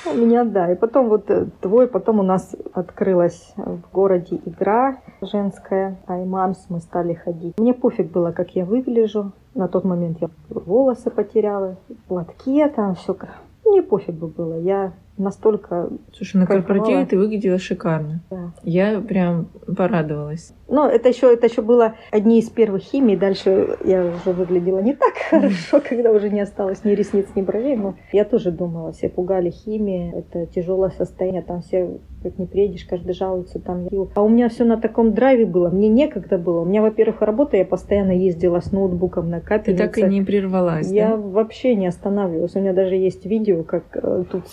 [0.07, 0.73] У меня, да.
[0.73, 6.81] И потом вот э, твой, потом у нас открылась в городе игра женская, Аймамс, мы
[6.81, 7.59] стали ходить.
[7.59, 9.33] Мне пофиг было, как я выгляжу.
[9.55, 11.77] На тот момент я волосы потеряла,
[12.09, 13.17] платки там, все.
[13.65, 14.59] Мне пофиг бы было.
[14.59, 15.91] Я настолько...
[16.15, 18.21] Слушай, на корпоративе ты выглядела шикарно.
[18.31, 18.53] Да.
[18.63, 20.53] Я прям порадовалась.
[20.69, 23.17] Но это еще, это еще было одни из первых химий.
[23.17, 27.77] Дальше я уже выглядела не так хорошо, когда уже не осталось ни ресниц, ни бровей.
[27.77, 30.13] Но я тоже думала, все пугали химии.
[30.17, 31.43] Это тяжелое состояние.
[31.43, 31.99] Там все,
[32.31, 33.61] как не приедешь, каждый жалуется.
[33.61, 33.87] Там.
[34.15, 35.71] А у меня все на таком драйве было.
[35.71, 36.61] Мне некогда было.
[36.61, 37.57] У меня, во-первых, работа.
[37.57, 39.83] Я постоянно ездила с ноутбуком на капельнице.
[39.83, 41.17] Ты так и не прервалась, Я да?
[41.17, 42.57] вообще не останавливалась.
[42.57, 44.45] У меня даже есть видео, как э, тут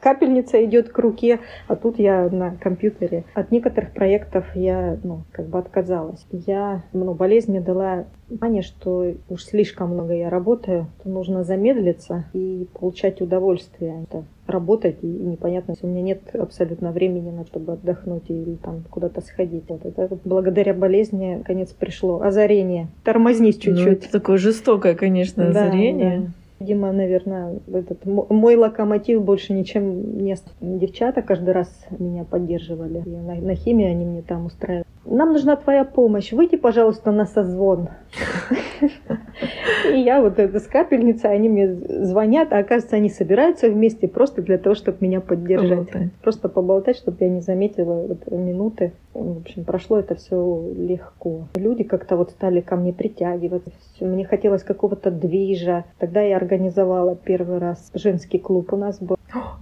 [0.00, 3.24] капельница идет к руке, а тут я на компьютере.
[3.34, 6.26] От некоторых проектов я, ну, как бы отказалась.
[6.30, 12.26] Я, ну, болезнь мне дала понимание, что уж слишком много я работаю, то нужно замедлиться
[12.34, 14.02] и получать удовольствие.
[14.02, 19.20] Это работать, и непонятно, у меня нет абсолютно времени на чтобы отдохнуть или там куда-то
[19.20, 19.64] сходить.
[19.68, 22.20] Вот это благодаря болезни, конец пришло.
[22.22, 22.88] Озарение.
[23.04, 24.04] Тормознись Ну, чуть-чуть.
[24.04, 26.18] это такое жестокое, конечно, Да, озарение.
[26.20, 26.26] да.
[26.60, 30.34] Видимо, наверное, этот мо- мой локомотив больше ничем не...
[30.60, 33.00] Девчата каждый раз меня поддерживали.
[33.06, 34.84] И на, на химии они мне там устраивали.
[35.10, 36.32] Нам нужна твоя помощь.
[36.32, 37.88] Выйди, пожалуйста, на созвон.
[39.92, 44.42] И я вот это с капельницей, они мне звонят, а оказывается, они собираются вместе просто
[44.42, 45.90] для того, чтобы меня поддержать.
[45.90, 46.12] Поболтать.
[46.22, 48.92] Просто поболтать, чтобы я не заметила вот минуты.
[49.14, 51.48] В общем, прошло это все легко.
[51.54, 53.70] Люди как-то вот стали ко мне притягиваться.
[54.00, 55.84] Мне хотелось какого-то движа.
[55.98, 59.16] Тогда я организовала первый раз женский клуб у нас был.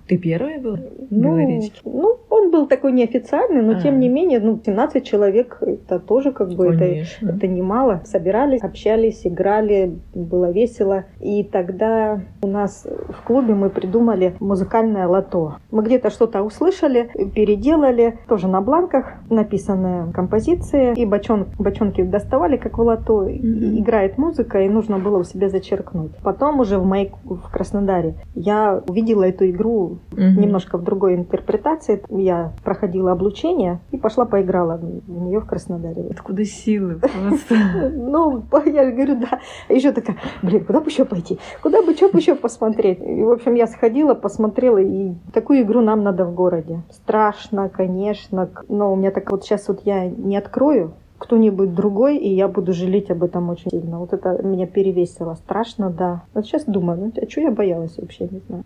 [0.06, 0.78] Ты первая была?
[1.10, 3.80] Ну, ну, он был такой неофициальный, но А.
[3.80, 7.30] тем не менее, ну, 17 человек, это тоже как бы, это, Конечно.
[7.30, 8.00] это немало.
[8.04, 11.04] Собирались, общались, играли, было весело.
[11.20, 15.56] И тогда у нас в клубе мы придумали музыкальное лото.
[15.70, 20.94] Мы где-то что-то услышали, переделали, тоже на бланках написанные композиции.
[20.96, 23.22] И бочон, бочонки доставали, как в лото.
[23.22, 23.78] Мгм.
[23.78, 26.12] Играет музыка, и нужно было у себя зачеркнуть.
[26.22, 30.40] Потом уже в моей в Краснодаре я увидела эту игру Мгм.
[30.40, 32.02] немножко в другой интерпретации.
[32.08, 36.06] Я проходила облучение и пошла поиграла в нее в Краснодаре.
[36.10, 37.56] Откуда силы просто?
[37.96, 39.40] Ну, я говорю, да.
[39.68, 41.38] А еще такая, блин, куда бы еще пойти?
[41.62, 43.00] Куда бы что бы еще посмотреть?
[43.00, 46.82] И, в общем, я сходила, посмотрела, и такую игру нам надо в городе.
[46.90, 52.28] Страшно, конечно, но у меня так вот сейчас вот я не открою, кто-нибудь другой, и
[52.34, 53.98] я буду жалеть об этом очень сильно.
[53.98, 55.34] Вот это меня перевесило.
[55.34, 56.22] Страшно, да.
[56.34, 58.64] Вот сейчас думаю, ну, а что я боялась вообще, не знаю.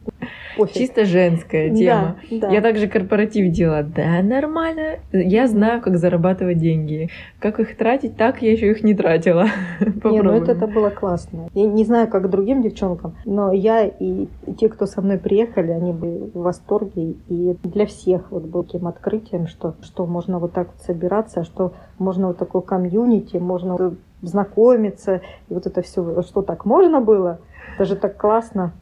[0.57, 0.75] Пофиг.
[0.75, 2.17] Чисто женская тема.
[2.31, 2.51] Да, да.
[2.51, 3.83] Я также корпоратив делала.
[3.83, 4.99] Да, нормально.
[5.13, 7.09] Я знаю, как зарабатывать деньги.
[7.39, 9.47] Как их тратить, так я еще их не тратила.
[10.05, 11.49] Не, ну это, это было классно.
[11.55, 15.93] Я не знаю, как другим девчонкам, но я и те, кто со мной приехали, они
[15.93, 17.15] были в восторге.
[17.29, 21.73] И для всех вот был таким открытием, что, что можно вот так вот собираться, что
[22.01, 25.21] можно вот такое комьюнити, можно вот знакомиться.
[25.49, 27.39] И вот это все, что так можно было,
[27.75, 28.73] это же так классно.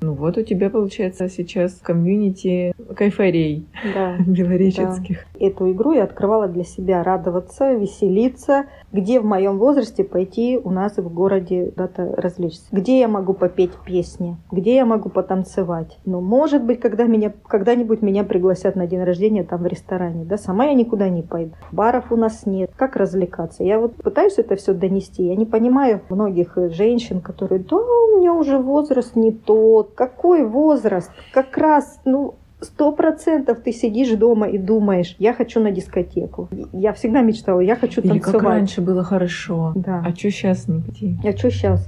[0.00, 4.16] Ну вот у тебя получается сейчас комьюнити кайфарей Да.
[4.26, 5.24] белореченских.
[5.38, 10.96] Эту игру я открывала для себя, радоваться, веселиться, где в моем возрасте пойти у нас
[10.96, 15.98] в городе куда-то развлечься, где я могу попеть песни, где я могу потанцевать.
[16.04, 20.36] Ну, может быть, когда меня, когда-нибудь меня пригласят на день рождения там в ресторане, да,
[20.36, 21.52] сама я никуда не пойду.
[21.72, 22.70] Баров у нас нет.
[22.76, 23.64] Как развлекаться?
[23.64, 25.24] Я вот пытаюсь это все донести.
[25.24, 29.92] Я не понимаю многих э, женщин, которые, да, у меня уже возраст не тот.
[29.94, 31.10] Какой возраст?
[31.32, 36.48] Как раз, ну, Сто процентов ты сидишь дома и думаешь, я хочу на дискотеку.
[36.72, 38.44] Я всегда мечтала, я хочу Или как танцевать.
[38.44, 39.72] раньше было хорошо.
[39.74, 40.00] Да.
[40.06, 41.18] А что сейчас не пойти?
[41.24, 41.84] А что сейчас?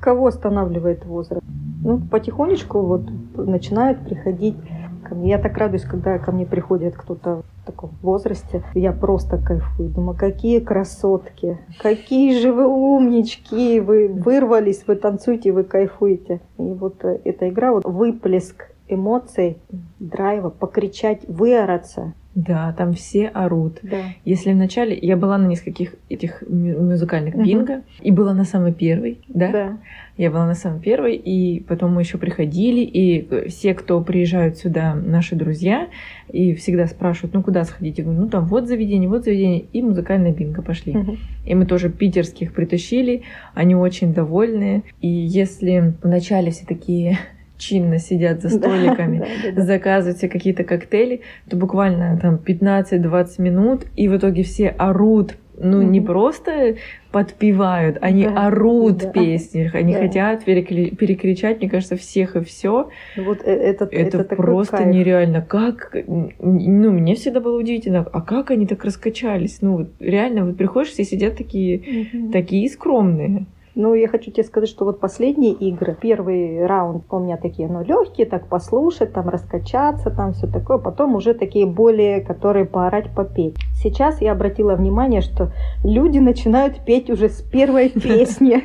[0.00, 1.42] Кого останавливает возраст?
[1.84, 3.02] Ну, потихонечку вот
[3.36, 4.56] начинают приходить
[5.04, 5.30] ко мне.
[5.30, 8.62] Я так радуюсь, когда ко мне приходит кто-то в таком возрасте.
[8.74, 9.90] Я просто кайфую.
[9.90, 16.40] Думаю, какие красотки, какие же вы умнички, вы вырвались, вы танцуете, вы кайфуете.
[16.58, 19.58] И вот э, эта игра, вот выплеск эмоций,
[19.98, 22.14] драйва, покричать, выораться.
[22.34, 23.78] Да, там все орут.
[23.82, 23.98] Да.
[24.24, 27.44] Если вначале я была на нескольких этих музыкальных Мгм.
[27.44, 29.52] бинго и была на самой первой, да?
[29.52, 29.78] Да.
[30.16, 34.58] Я была на самой первой, и потом мы еще приходили, и э, все, кто приезжают
[34.58, 35.88] сюда, наши друзья,
[36.28, 37.98] и всегда спрашивают, ну куда сходить?
[37.98, 40.92] Я говорю, ну там вот заведение, вот заведение, и музыкальное бинго пошли.
[40.92, 41.18] Мгм.
[41.46, 43.22] И мы тоже питерских притащили,
[43.54, 44.82] они очень довольны.
[45.00, 47.16] И если вначале все такие
[47.58, 49.62] чинно сидят за столиками, да, да, да.
[49.62, 55.82] заказывают себе какие-то коктейли, то буквально там 15-20 минут, и в итоге все орут, ну
[55.82, 56.06] не Мгм.
[56.08, 56.74] просто
[57.12, 59.10] подпевают, они Да, орут да.
[59.10, 60.00] песни, они Да.
[60.00, 62.88] хотят перекли- перекричать, мне кажется, всех и все.
[63.16, 64.88] Вот э- это, Это, это просто кайф.
[64.92, 65.40] нереально.
[65.42, 69.58] Как, ну, мне всегда было удивительно, а как они так раскачались?
[69.62, 72.32] Ну, вот реально, вот приходишь, все сидят такие, Мгм.
[72.32, 73.46] такие скромные.
[73.76, 77.82] Ну, я хочу тебе сказать, что вот последние игры, первый раунд у меня такие, ну,
[77.82, 80.78] легкие, так послушать, там, раскачаться, там, все такое.
[80.78, 83.56] Потом уже такие более, которые поорать, попеть.
[83.74, 85.50] Сейчас я обратила внимание, что
[85.82, 88.62] люди начинают петь уже с первой песни.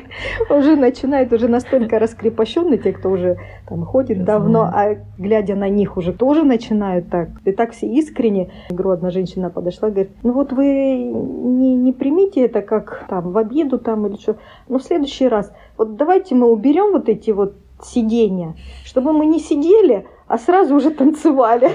[0.48, 5.96] Уже начинают, уже настолько раскрепощенные, те, кто уже там ходит давно, а глядя на них
[5.96, 7.30] уже тоже начинают так.
[7.44, 8.50] И так все искренне.
[8.70, 13.38] Игру одна женщина подошла, говорит, ну вот вы не, не примите это как там в
[13.38, 14.36] обиду там или что,
[14.68, 19.40] но в следующий раз вот давайте мы уберем вот эти вот сиденья, чтобы мы не
[19.40, 21.70] сидели, а сразу уже танцевали.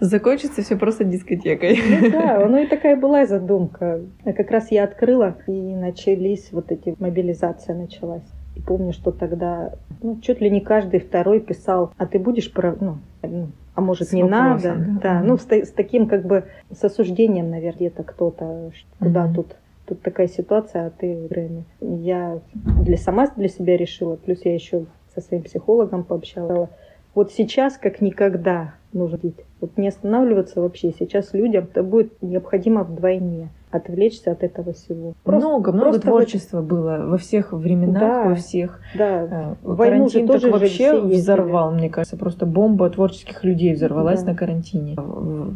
[0.00, 1.78] Закончится все просто дискотекой.
[1.88, 4.00] Ну да, ну и такая была задумка.
[4.24, 8.24] А Как раз я открыла, и начались вот эти, мобилизация началась.
[8.56, 12.76] И помню, что тогда ну, чуть ли не каждый второй писал, а ты будешь про...
[12.78, 15.00] Ну, ну а может с не вопросом, надо?
[15.00, 15.20] Да, да.
[15.22, 19.34] ну с, с таким как бы с осуждением, наверное, где-то кто-то, куда угу.
[19.34, 19.56] тут
[19.90, 21.64] тут такая ситуация, а ты время.
[21.80, 26.70] Я для сама для себя решила, плюс я еще со своим психологом пообщалась.
[27.12, 29.18] Вот сейчас, как никогда, нужно.
[29.60, 30.92] Вот не останавливаться вообще.
[30.96, 35.14] Сейчас людям это будет необходимо вдвойне отвлечься от этого всего.
[35.24, 36.66] Просто, много, много просто творчества вот...
[36.66, 38.80] было во всех временах, да, во всех.
[38.96, 39.26] Да.
[39.30, 44.32] Э, Войну же тоже вообще взорвал, мне кажется, просто бомба творческих людей взорвалась да.
[44.32, 44.96] на карантине.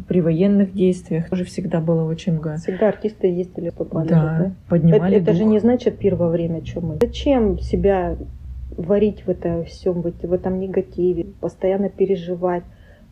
[0.07, 2.57] При военных действиях тоже всегда было очень много.
[2.57, 4.07] Всегда артисты ездили, попали.
[4.07, 4.51] Да, да?
[4.69, 6.97] поднимали Это, это же не значит первое время, что мы.
[7.01, 8.17] Зачем себя
[8.77, 12.63] варить в это всем, в этом негативе, постоянно переживать?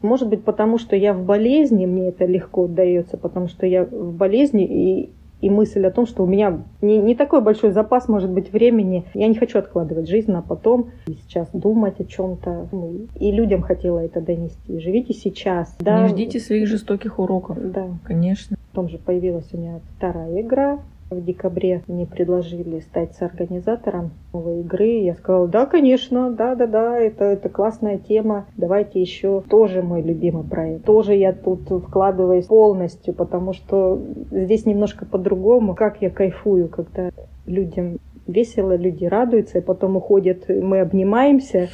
[0.04, 4.14] Может быть, потому что я в болезни, мне это легко дается, потому что я в
[4.14, 5.10] болезни, и,
[5.42, 9.06] и мысль о том, что у меня не, не такой большой запас, может быть, времени.
[9.14, 12.68] Я не хочу откладывать жизнь на потом, и сейчас думать о чем-то.
[12.74, 14.78] Ну, и людям хотела это донести.
[14.80, 15.74] Живите сейчас.
[15.80, 16.04] Да.
[16.04, 17.58] Не ждите своих жестоких уроков.
[17.60, 17.88] Да.
[18.04, 18.58] Конечно.
[18.72, 20.80] Потом же появилась у меня вторая игра,
[21.14, 25.02] в декабре мне предложили стать соорганизатором новой игры.
[25.02, 28.46] Я сказала, да, конечно, да, да, да, это, это классная тема.
[28.58, 30.86] Давайте еще тоже мой любимый проект.
[30.86, 34.02] Тоже я тут вкладываюсь полностью, потому что
[34.32, 35.76] здесь немножко по-другому.
[35.76, 37.12] Как я кайфую, когда
[37.46, 41.70] людям весело, люди радуются, и потом уходят, мы обнимаемся.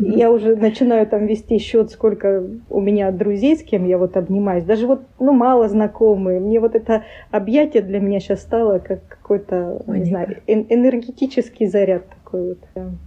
[0.00, 4.64] я уже начинаю там вести счет, сколько у меня друзей, с кем я вот обнимаюсь.
[4.64, 6.40] Даже вот, ну, мало знакомые.
[6.40, 12.48] Мне вот это объятие для меня сейчас стало как какой-то, не знаю, энергетический заряд такой
[12.48, 12.58] вот.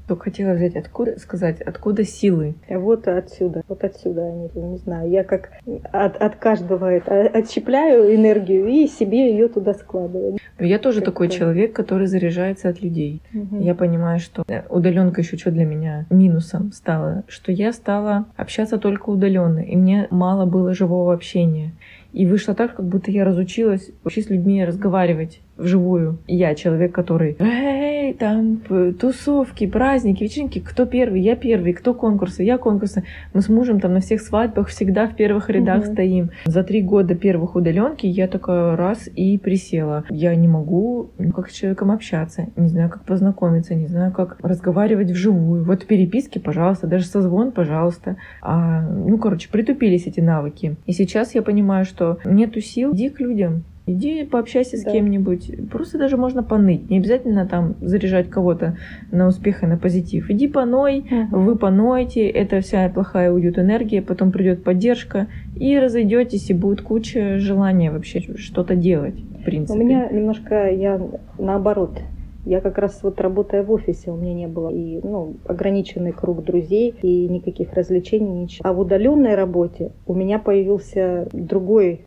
[0.07, 2.55] Только хотела взять, откуда сказать, откуда силы?
[2.69, 5.51] Вот отсюда, вот отсюда они, не знаю, я как
[5.91, 10.38] от, от каждого это, отщепляю энергию и себе ее туда складываю.
[10.59, 13.22] Я тоже как такой человек, который заряжается от людей.
[13.34, 13.61] Угу.
[13.61, 19.09] Я понимаю, что удаленка еще что для меня минусом стала, что я стала общаться только
[19.09, 21.74] удаленно, и мне мало было живого общения.
[22.13, 26.20] И вышло так, как будто я разучилась вообще с людьми разговаривать вживую.
[26.28, 28.62] Я человек, который «Эй, там
[28.99, 31.22] тусовки, праздники, вечеринки, кто первый?
[31.22, 32.43] Я первый, кто конкурсы?
[32.43, 33.03] Я конкурсы».
[33.34, 35.93] Мы с мужем там на всех свадьбах всегда в первых рядах угу.
[35.93, 36.30] стоим.
[36.45, 40.03] За три года первых удаленки я такая раз и присела.
[40.09, 44.38] Я не могу ну, как с человеком общаться, не знаю, как познакомиться, не знаю, как
[44.41, 45.64] разговаривать вживую.
[45.64, 48.18] Вот переписки, пожалуйста, даже созвон, пожалуйста.
[48.41, 50.76] А, ну, короче, притупились эти навыки.
[50.86, 54.91] И сейчас я понимаю, что нету сил, иди к людям, Иди пообщайся с да.
[54.91, 55.69] кем-нибудь.
[55.71, 56.89] Просто даже можно поныть.
[56.89, 58.77] Не обязательно там заряжать кого-то
[59.11, 60.29] на успех и на позитив.
[60.29, 61.39] Иди поной, угу.
[61.39, 67.39] вы понойте, это вся плохая уйдет энергия, потом придет поддержка, и разойдетесь, и будет куча
[67.39, 69.79] желания вообще что-то делать, в принципе.
[69.79, 71.01] У меня немножко, я
[71.39, 71.99] наоборот,
[72.46, 76.44] я как раз вот работая в офисе, у меня не было и ну, ограниченный круг
[76.44, 78.68] друзей и никаких развлечений, ничего.
[78.68, 82.04] А в удаленной работе у меня появился другой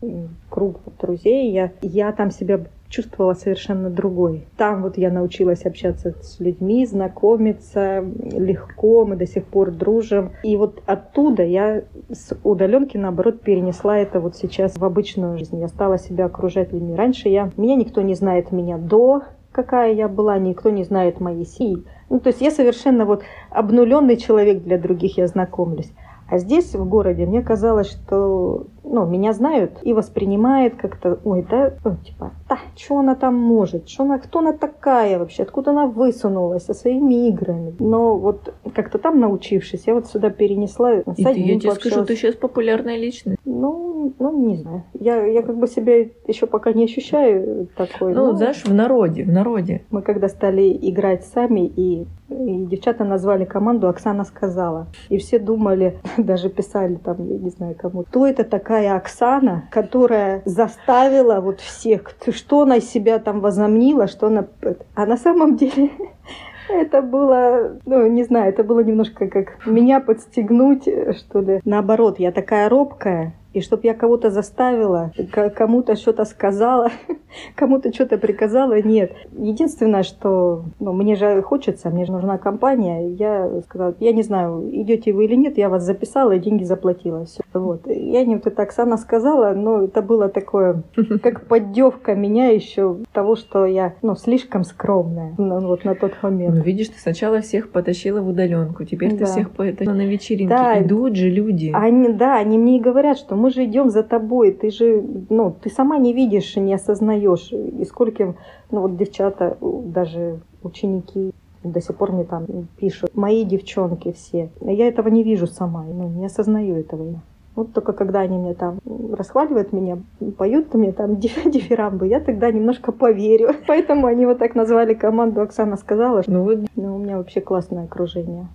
[0.49, 1.51] круг друзей.
[1.51, 4.45] Я, я там себя чувствовала совершенно другой.
[4.57, 10.31] Там вот я научилась общаться с людьми, знакомиться легко, мы до сих пор дружим.
[10.43, 15.59] И вот оттуда я с удаленки, наоборот, перенесла это вот сейчас в обычную жизнь.
[15.59, 16.95] Я стала себя окружать людьми.
[16.95, 19.23] Раньше я, меня никто не знает меня до
[19.55, 21.85] какая я была, никто не знает моей сии.
[22.09, 25.91] Ну, то есть я совершенно вот обнуленный человек для других, я знакомлюсь.
[26.29, 31.73] А здесь, в городе, мне казалось, что ну, меня знают и воспринимают как-то, ой, да,
[31.83, 35.87] ну, типа, да, что она там может, что она, кто она такая вообще, откуда она
[35.87, 37.75] высунулась со своими играми.
[37.79, 40.99] Но вот как-то там научившись, я вот сюда перенесла.
[40.99, 43.39] И ты, я тебе скажу, ты сейчас популярная личность.
[43.45, 44.83] Ну, ну, не знаю.
[44.93, 48.13] Я, я как бы себя еще пока не ощущаю такой.
[48.13, 48.33] Ну, но...
[48.33, 49.83] знаешь, в народе, в народе.
[49.89, 54.87] Мы когда стали играть сами, и, и девчата назвали команду «Оксана сказала».
[55.09, 59.63] И все думали, даже писали там, я не знаю кому, кто это такая такая Оксана,
[59.71, 64.47] которая заставила вот всех, что она из себя там возомнила, что она...
[64.95, 65.91] А на самом деле
[66.69, 71.61] это было, ну, не знаю, это было немножко как меня подстегнуть, что ли.
[71.63, 75.11] Наоборот, я такая робкая, и чтобы я кого-то заставила,
[75.55, 76.91] кому-то что-то сказала,
[77.55, 79.13] кому-то что-то приказала, нет.
[79.37, 84.69] Единственное, что ну, мне же хочется, мне же нужна компания, я сказала, я не знаю,
[84.71, 87.25] идете вы или нет, я вас записала и деньги заплатила.
[87.25, 87.41] Все.
[87.53, 87.87] Вот.
[87.87, 90.83] Я не вот это Оксана сказала, но это было такое,
[91.23, 96.55] как поддевка меня еще того, что я ну, слишком скромная ну, вот на тот момент.
[96.55, 99.19] Ну, видишь, ты сначала всех потащила в удаленку, теперь да.
[99.19, 100.49] ты всех потащила на вечеринки.
[100.49, 100.81] Да.
[100.81, 101.71] Идут же люди.
[101.73, 105.55] Они, да, они мне и говорят, что мы же идем за тобой, ты же, ну,
[105.61, 108.37] ты сама не видишь, не осознаешь, и скольким,
[108.71, 111.31] ну, вот девчата, даже ученики
[111.63, 112.45] До сих пор мне там
[112.79, 114.49] пишут мои девчонки все.
[114.61, 117.19] Я этого не вижу сама, ну, не осознаю этого я.
[117.55, 118.79] Вот только когда они мне там
[119.13, 119.99] расхваливают меня,
[120.37, 123.49] поют мне там дифирамбы, я тогда немножко поверю.
[123.67, 125.41] Поэтому они вот так назвали команду.
[125.41, 128.47] Оксана сказала, Ну вот, ну, у меня вообще классное окружение.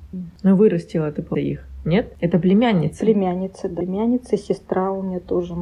[0.43, 1.69] ну вырастила ты их.
[1.85, 2.12] Нет?
[2.20, 3.05] Это племянница.
[3.05, 5.55] Племянница, да, племянница, сестра у меня тоже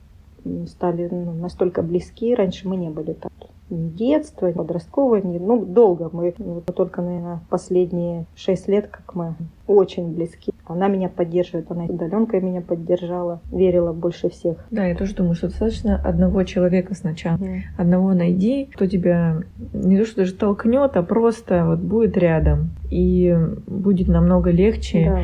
[0.45, 2.35] м, стали ну, настолько близки.
[2.35, 3.33] Раньше мы не были так.
[3.71, 9.15] Ни детство, ни подростковое, ни, ну, долго мы, вот только, наверное, последние шесть лет, как
[9.15, 9.35] мы
[9.67, 10.53] очень близки.
[10.65, 14.67] Она меня поддерживает, она удаленкой меня поддержала, верила больше всех.
[14.71, 17.39] Да, я тоже думаю, что достаточно одного человека сначала.
[17.77, 19.43] Одного найди, кто тебя
[19.75, 22.71] не то что даже толкнет, а просто вот будет рядом.
[22.91, 25.23] И будет намного легче Да.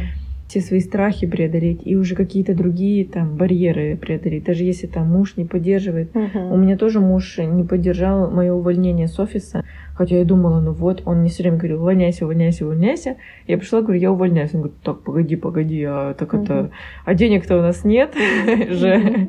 [0.48, 4.44] Все свои страхи преодолеть и уже какие-то другие там барьеры преодолеть.
[4.44, 6.14] Даже если там муж не поддерживает.
[6.14, 6.52] Мгм.
[6.52, 9.64] У меня тоже муж не поддержал мое увольнение с офиса,
[9.94, 13.16] хотя я думала, ну вот, он мне все время говорил, увольняйся, увольняйся, увольняйся.
[13.46, 14.52] Я пришла, говорю, я увольняюсь.
[14.54, 16.54] Он говорит, так, погоди, погоди, а так это...
[16.54, 16.70] Мгм.
[17.04, 18.14] А денег-то у нас нет
[18.68, 19.28] же.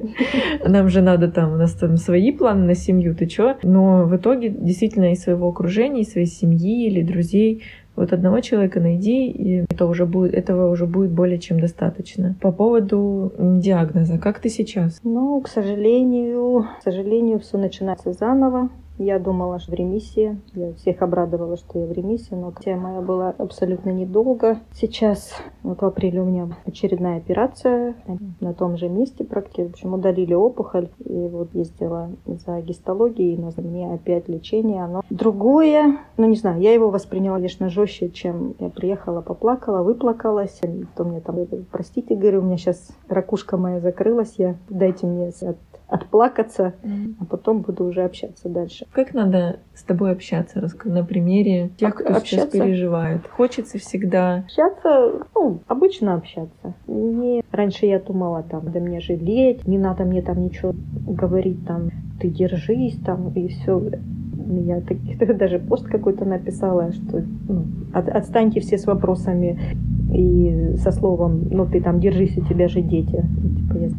[0.66, 3.56] Нам же надо там, у нас там свои планы на семью, ты чё?
[3.64, 7.64] Но в итоге действительно из своего окружения, из своей семьи или друзей
[7.96, 12.36] вот одного человека найди, и это уже будет, этого уже будет более чем достаточно.
[12.42, 15.00] По поводу диагноза, как ты сейчас?
[15.04, 18.70] Ну, к сожалению, к сожалению, все начинается заново.
[18.98, 20.40] Я думала, что в ремиссии.
[20.54, 24.60] Я всех обрадовала, что я в ремиссии, но хотя моя была абсолютно недолго.
[24.74, 25.34] Сейчас,
[25.64, 27.96] вот в апреле у меня очередная операция
[28.40, 29.62] на том же месте практически.
[29.68, 30.90] В общем, удалили опухоль.
[31.00, 34.84] И вот ездила за гистологией, но мне опять лечение.
[34.84, 35.98] Оно другое.
[36.18, 40.62] Ну, не знаю, я его восприняла, конечно, жестче, чем я приехала, поплакала, выплакалась.
[40.96, 41.38] То мне там,
[41.72, 45.58] простите, говорю, у меня сейчас ракушка моя закрылась, я дайте мне от-
[45.96, 46.74] отплакаться,
[47.20, 48.86] а потом буду уже общаться дальше.
[48.92, 50.68] Как надо с тобой общаться?
[50.86, 52.60] На примере тех, кто сейчас общаться?
[52.60, 53.28] переживает.
[53.28, 54.44] Хочется всегда.
[54.46, 56.74] Общаться, ну, обычно общаться.
[56.88, 57.44] Не...
[57.52, 60.74] Раньше я думала, там, да мне жалеть, не надо мне там ничего
[61.08, 61.90] говорить, там,
[62.20, 63.82] ты держись, там, и все.
[64.46, 64.82] Я
[65.34, 69.58] даже пост какой-то написала, что ну, от- отстаньте все с вопросами
[70.14, 73.24] и со словом, ну ты там держись, у тебя же дети.
[73.42, 73.98] Ну, типа,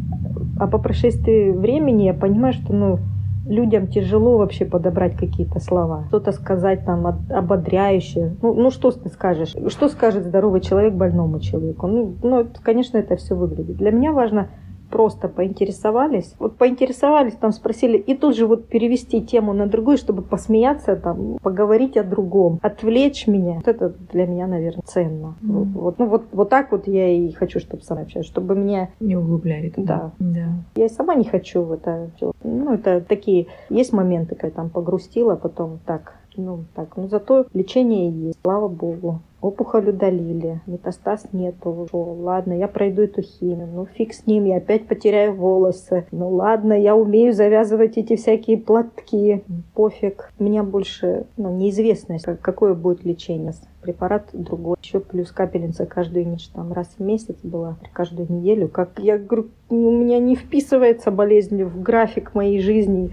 [0.59, 2.99] А по прошествии времени я понимаю, что ну,
[3.47, 6.05] людям тяжело вообще подобрать какие-то слова.
[6.09, 8.36] Что-то сказать там ободряющее.
[8.42, 9.55] Ну, ну что ты скажешь?
[9.68, 11.86] Что скажет здоровый человек больному человеку?
[11.86, 13.76] Ну, ну, конечно, это все выглядит.
[13.76, 14.49] Для меня важно
[14.91, 16.34] просто поинтересовались.
[16.39, 21.39] Вот поинтересовались, там спросили, и тут же вот перевести тему на другую, чтобы посмеяться, там,
[21.43, 23.55] поговорить о другом, отвлечь меня.
[23.55, 25.34] Вот это для меня, наверное, ценно.
[25.41, 25.72] Мгм.
[25.72, 28.55] Вот, вот, ну, вот, вот так вот я и хочу, чтобы со мной общались, чтобы
[28.55, 30.12] меня Не углубляли туда.
[30.18, 30.49] Да.
[30.76, 32.11] я и сама не хочу в это.
[32.43, 33.47] Ну, это такие...
[33.70, 36.97] Есть моменты, когда там погрустила, потом так, ну, так.
[36.97, 39.20] Но зато лечение есть, слава богу.
[39.41, 41.87] Опухоль удалили, метастаз нету.
[41.91, 43.68] Шо, ладно, я пройду эту химию.
[43.72, 46.07] Ну, фиг с ним, я опять потеряю волосы.
[46.11, 49.45] Ну, ладно, я умею завязывать эти всякие платки.
[49.74, 50.32] Пофиг.
[50.39, 53.53] Меня больше ну, неизвестность, как- какое будет лечение.
[53.82, 54.76] Препарат другой.
[54.82, 58.66] Еще плюс капельница каждую ночь, там раз в месяц была, каждую неделю.
[58.68, 63.12] Как я говорю, у меня не вписывается болезнь в график моей жизни.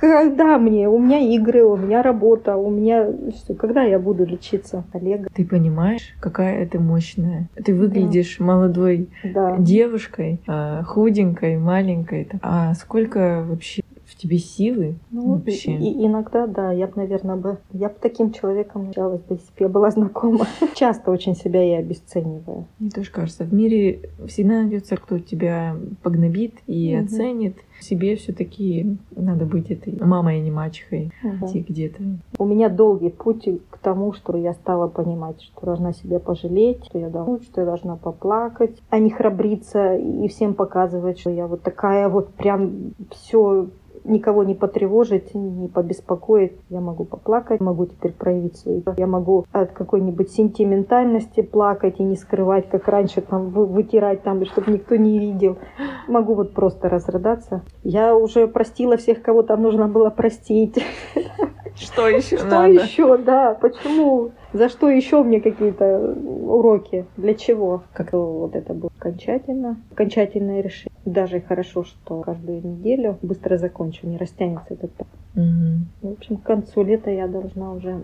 [0.00, 0.88] Когда мне?
[0.88, 3.06] У меня игры, у меня работа, у меня.
[3.58, 4.84] Когда я буду лечиться?
[4.92, 5.28] Олега.
[5.34, 5.63] Ты понимаешь,
[6.20, 7.48] какая ты мощная.
[7.64, 9.56] Ты выглядишь молодой Да.
[9.58, 12.28] девушкой, а, худенькой, маленькой.
[12.42, 13.82] А сколько вообще
[14.24, 15.72] тебе силы Ну, вообще?
[15.76, 19.46] и- и иногда, да, я бы, наверное, бы, я бы таким человеком началась бы, если
[19.48, 20.46] бы я была знакома.
[20.74, 22.64] Часто очень себя я обесцениваю.
[22.78, 27.04] Мне тоже кажется, в мире всегда найдется, кто тебя погнобит и Мгм.
[27.04, 27.56] оценит.
[27.80, 31.10] Себе все-таки надо быть этой мамой, а не мачехой.
[31.22, 31.46] Мгм.
[31.46, 32.02] Идти где-то.
[32.38, 36.98] У меня долгий путь к тому, что я стала понимать, что должна себя пожалеть, что
[36.98, 41.62] я должна, что я должна поплакать, а не храбриться и всем показывать, что я вот
[41.62, 43.66] такая вот прям все
[44.04, 46.52] никого не потревожить, не побеспокоить.
[46.68, 48.82] Я могу поплакать, могу теперь проявить свои...
[48.96, 54.44] Я могу от какой-нибудь сентиментальности плакать и не скрывать, как раньше, там, вы- вытирать там,
[54.44, 55.58] чтобы никто не видел.
[56.06, 57.62] Могу вот просто разрыдаться.
[57.82, 60.84] Я уже простила всех, кого там нужно было простить.
[61.74, 63.54] Что еще Что еще, да?
[63.54, 64.30] Почему?
[64.54, 67.06] За что еще мне какие-то уроки?
[67.16, 67.82] Для чего?
[67.92, 69.82] Как вот это было окончательно?
[69.90, 70.92] Окончательное решение.
[71.04, 74.92] Даже хорошо, что каждую неделю быстро закончу, не растянется этот.
[75.34, 75.88] Мгм.
[76.02, 78.00] В общем, к концу лета я должна уже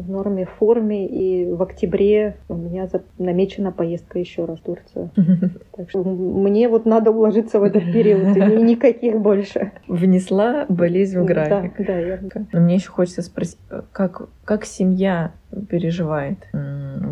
[0.00, 1.06] в норме, форме.
[1.06, 2.88] И в октябре у меня
[3.18, 5.10] намечена поездка еще раз в Турцию.
[5.78, 9.70] Так что мне вот надо уложиться в этот период, и никаких больше.
[9.86, 11.74] Внесла болезнь в график.
[11.78, 12.20] Да, да, я...
[12.52, 13.58] Но мне еще хочется спросить,
[13.92, 15.32] как, как семья
[15.70, 16.38] переживает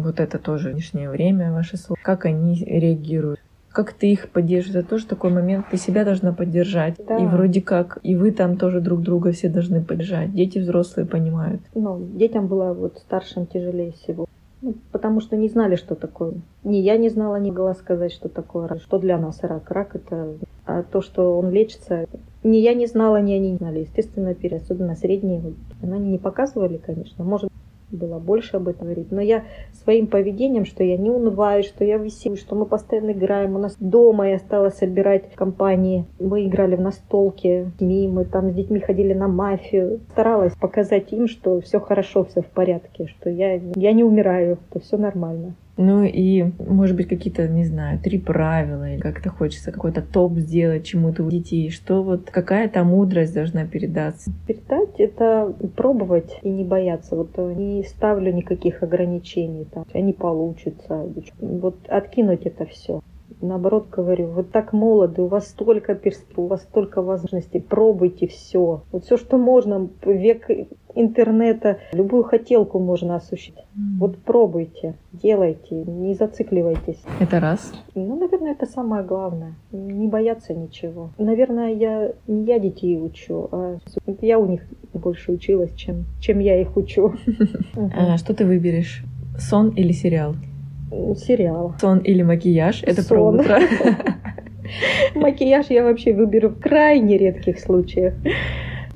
[0.06, 1.98] вот это тоже лишнее время, ваше слово?
[2.02, 3.40] Как они реагируют?
[3.76, 4.80] Как ты их поддерживаешь.
[4.80, 6.94] Это тоже такой момент, ты себя должна поддержать.
[7.06, 7.18] Да.
[7.18, 10.32] И вроде как, и вы там тоже друг друга все должны поддержать.
[10.32, 11.60] Дети взрослые понимают.
[11.74, 14.24] Ну, детям было вот старшим тяжелее всего.
[14.62, 16.32] Ну, потому что не знали, что такое.
[16.64, 18.80] Ни я не знала, не могла сказать, что такое рак.
[18.80, 19.70] Что для нас рак?
[19.70, 20.36] Рак это...
[20.64, 22.06] А то, что он лечится,
[22.42, 23.80] ни я не знала, ни они не знали.
[23.80, 25.42] Естественно, перед, особенно средние.
[25.82, 27.24] Они не показывали, конечно.
[27.24, 27.50] Может,
[27.90, 29.10] было больше об этом говорить.
[29.10, 29.44] Но я
[29.84, 33.54] своим поведением, что я не унываю, что я веселюсь, что мы постоянно играем.
[33.54, 36.04] У нас дома я стала собирать компании.
[36.18, 40.00] Мы играли в настолки детьми, мы там с детьми ходили на мафию.
[40.12, 44.80] Старалась показать им, что все хорошо, все в порядке, что я, я не умираю, что
[44.80, 45.54] все нормально.
[45.76, 50.86] Ну и, может быть, какие-то, не знаю, три правила, или как-то хочется какой-то топ сделать
[50.86, 51.70] чему-то у детей.
[51.70, 54.30] Что вот, какая-то мудрость должна передаться?
[54.46, 57.16] Передать— это пробовать и не бояться.
[57.16, 61.06] Вот не ставлю никаких ограничений, там, они получатся.
[61.40, 63.02] Вот откинуть это все
[63.40, 68.82] наоборот говорю, вы так молоды, у вас столько перспектив, у вас столько возможностей, пробуйте все.
[68.90, 70.48] Вот все, что можно, век
[70.96, 73.66] интернета, любую хотелку можно осуществить.
[73.76, 73.98] Mm.
[73.98, 77.00] Вот пробуйте, делайте, не зацикливайтесь.
[77.20, 77.72] Это раз.
[77.94, 79.54] Ну, наверное, это самое главное.
[79.72, 81.10] Не бояться ничего.
[81.18, 83.78] Наверное, я не я детей учу, а
[84.20, 84.62] я у них
[84.94, 87.14] больше училась, чем, чем я их учу.
[87.94, 89.04] А что ты выберешь?
[89.38, 90.34] Сон или сериал?
[91.16, 91.74] Сериал.
[91.80, 92.82] Сон или макияж?
[92.82, 93.60] Это про утро.
[95.14, 98.14] Макияж я вообще выберу в крайне редких случаях.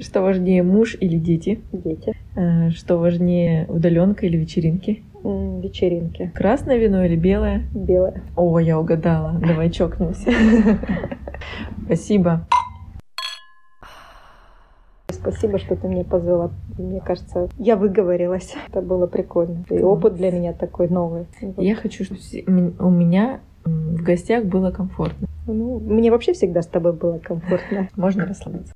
[0.01, 1.61] Что важнее, муж или дети?
[1.73, 2.15] Дети.
[2.35, 5.03] А, что важнее, удаленка или вечеринки?
[5.23, 6.33] Вечеринки.
[6.35, 7.65] Красное вино или белое?
[7.75, 8.23] Белое.
[8.35, 9.39] О, я угадала.
[9.39, 10.31] Давай чокнемся.
[11.85, 12.47] Спасибо.
[15.11, 16.51] Спасибо, что ты меня позвала.
[16.79, 18.55] Мне кажется, я выговорилась.
[18.69, 19.65] Это было прикольно.
[19.69, 21.27] И опыт для меня такой новый.
[21.59, 22.21] Я хочу, чтобы
[22.79, 25.29] у меня в гостях было комфортно.
[25.47, 27.91] Ну, мне вообще всегда с тобой было комфортно.
[27.97, 28.73] Можно расслабиться.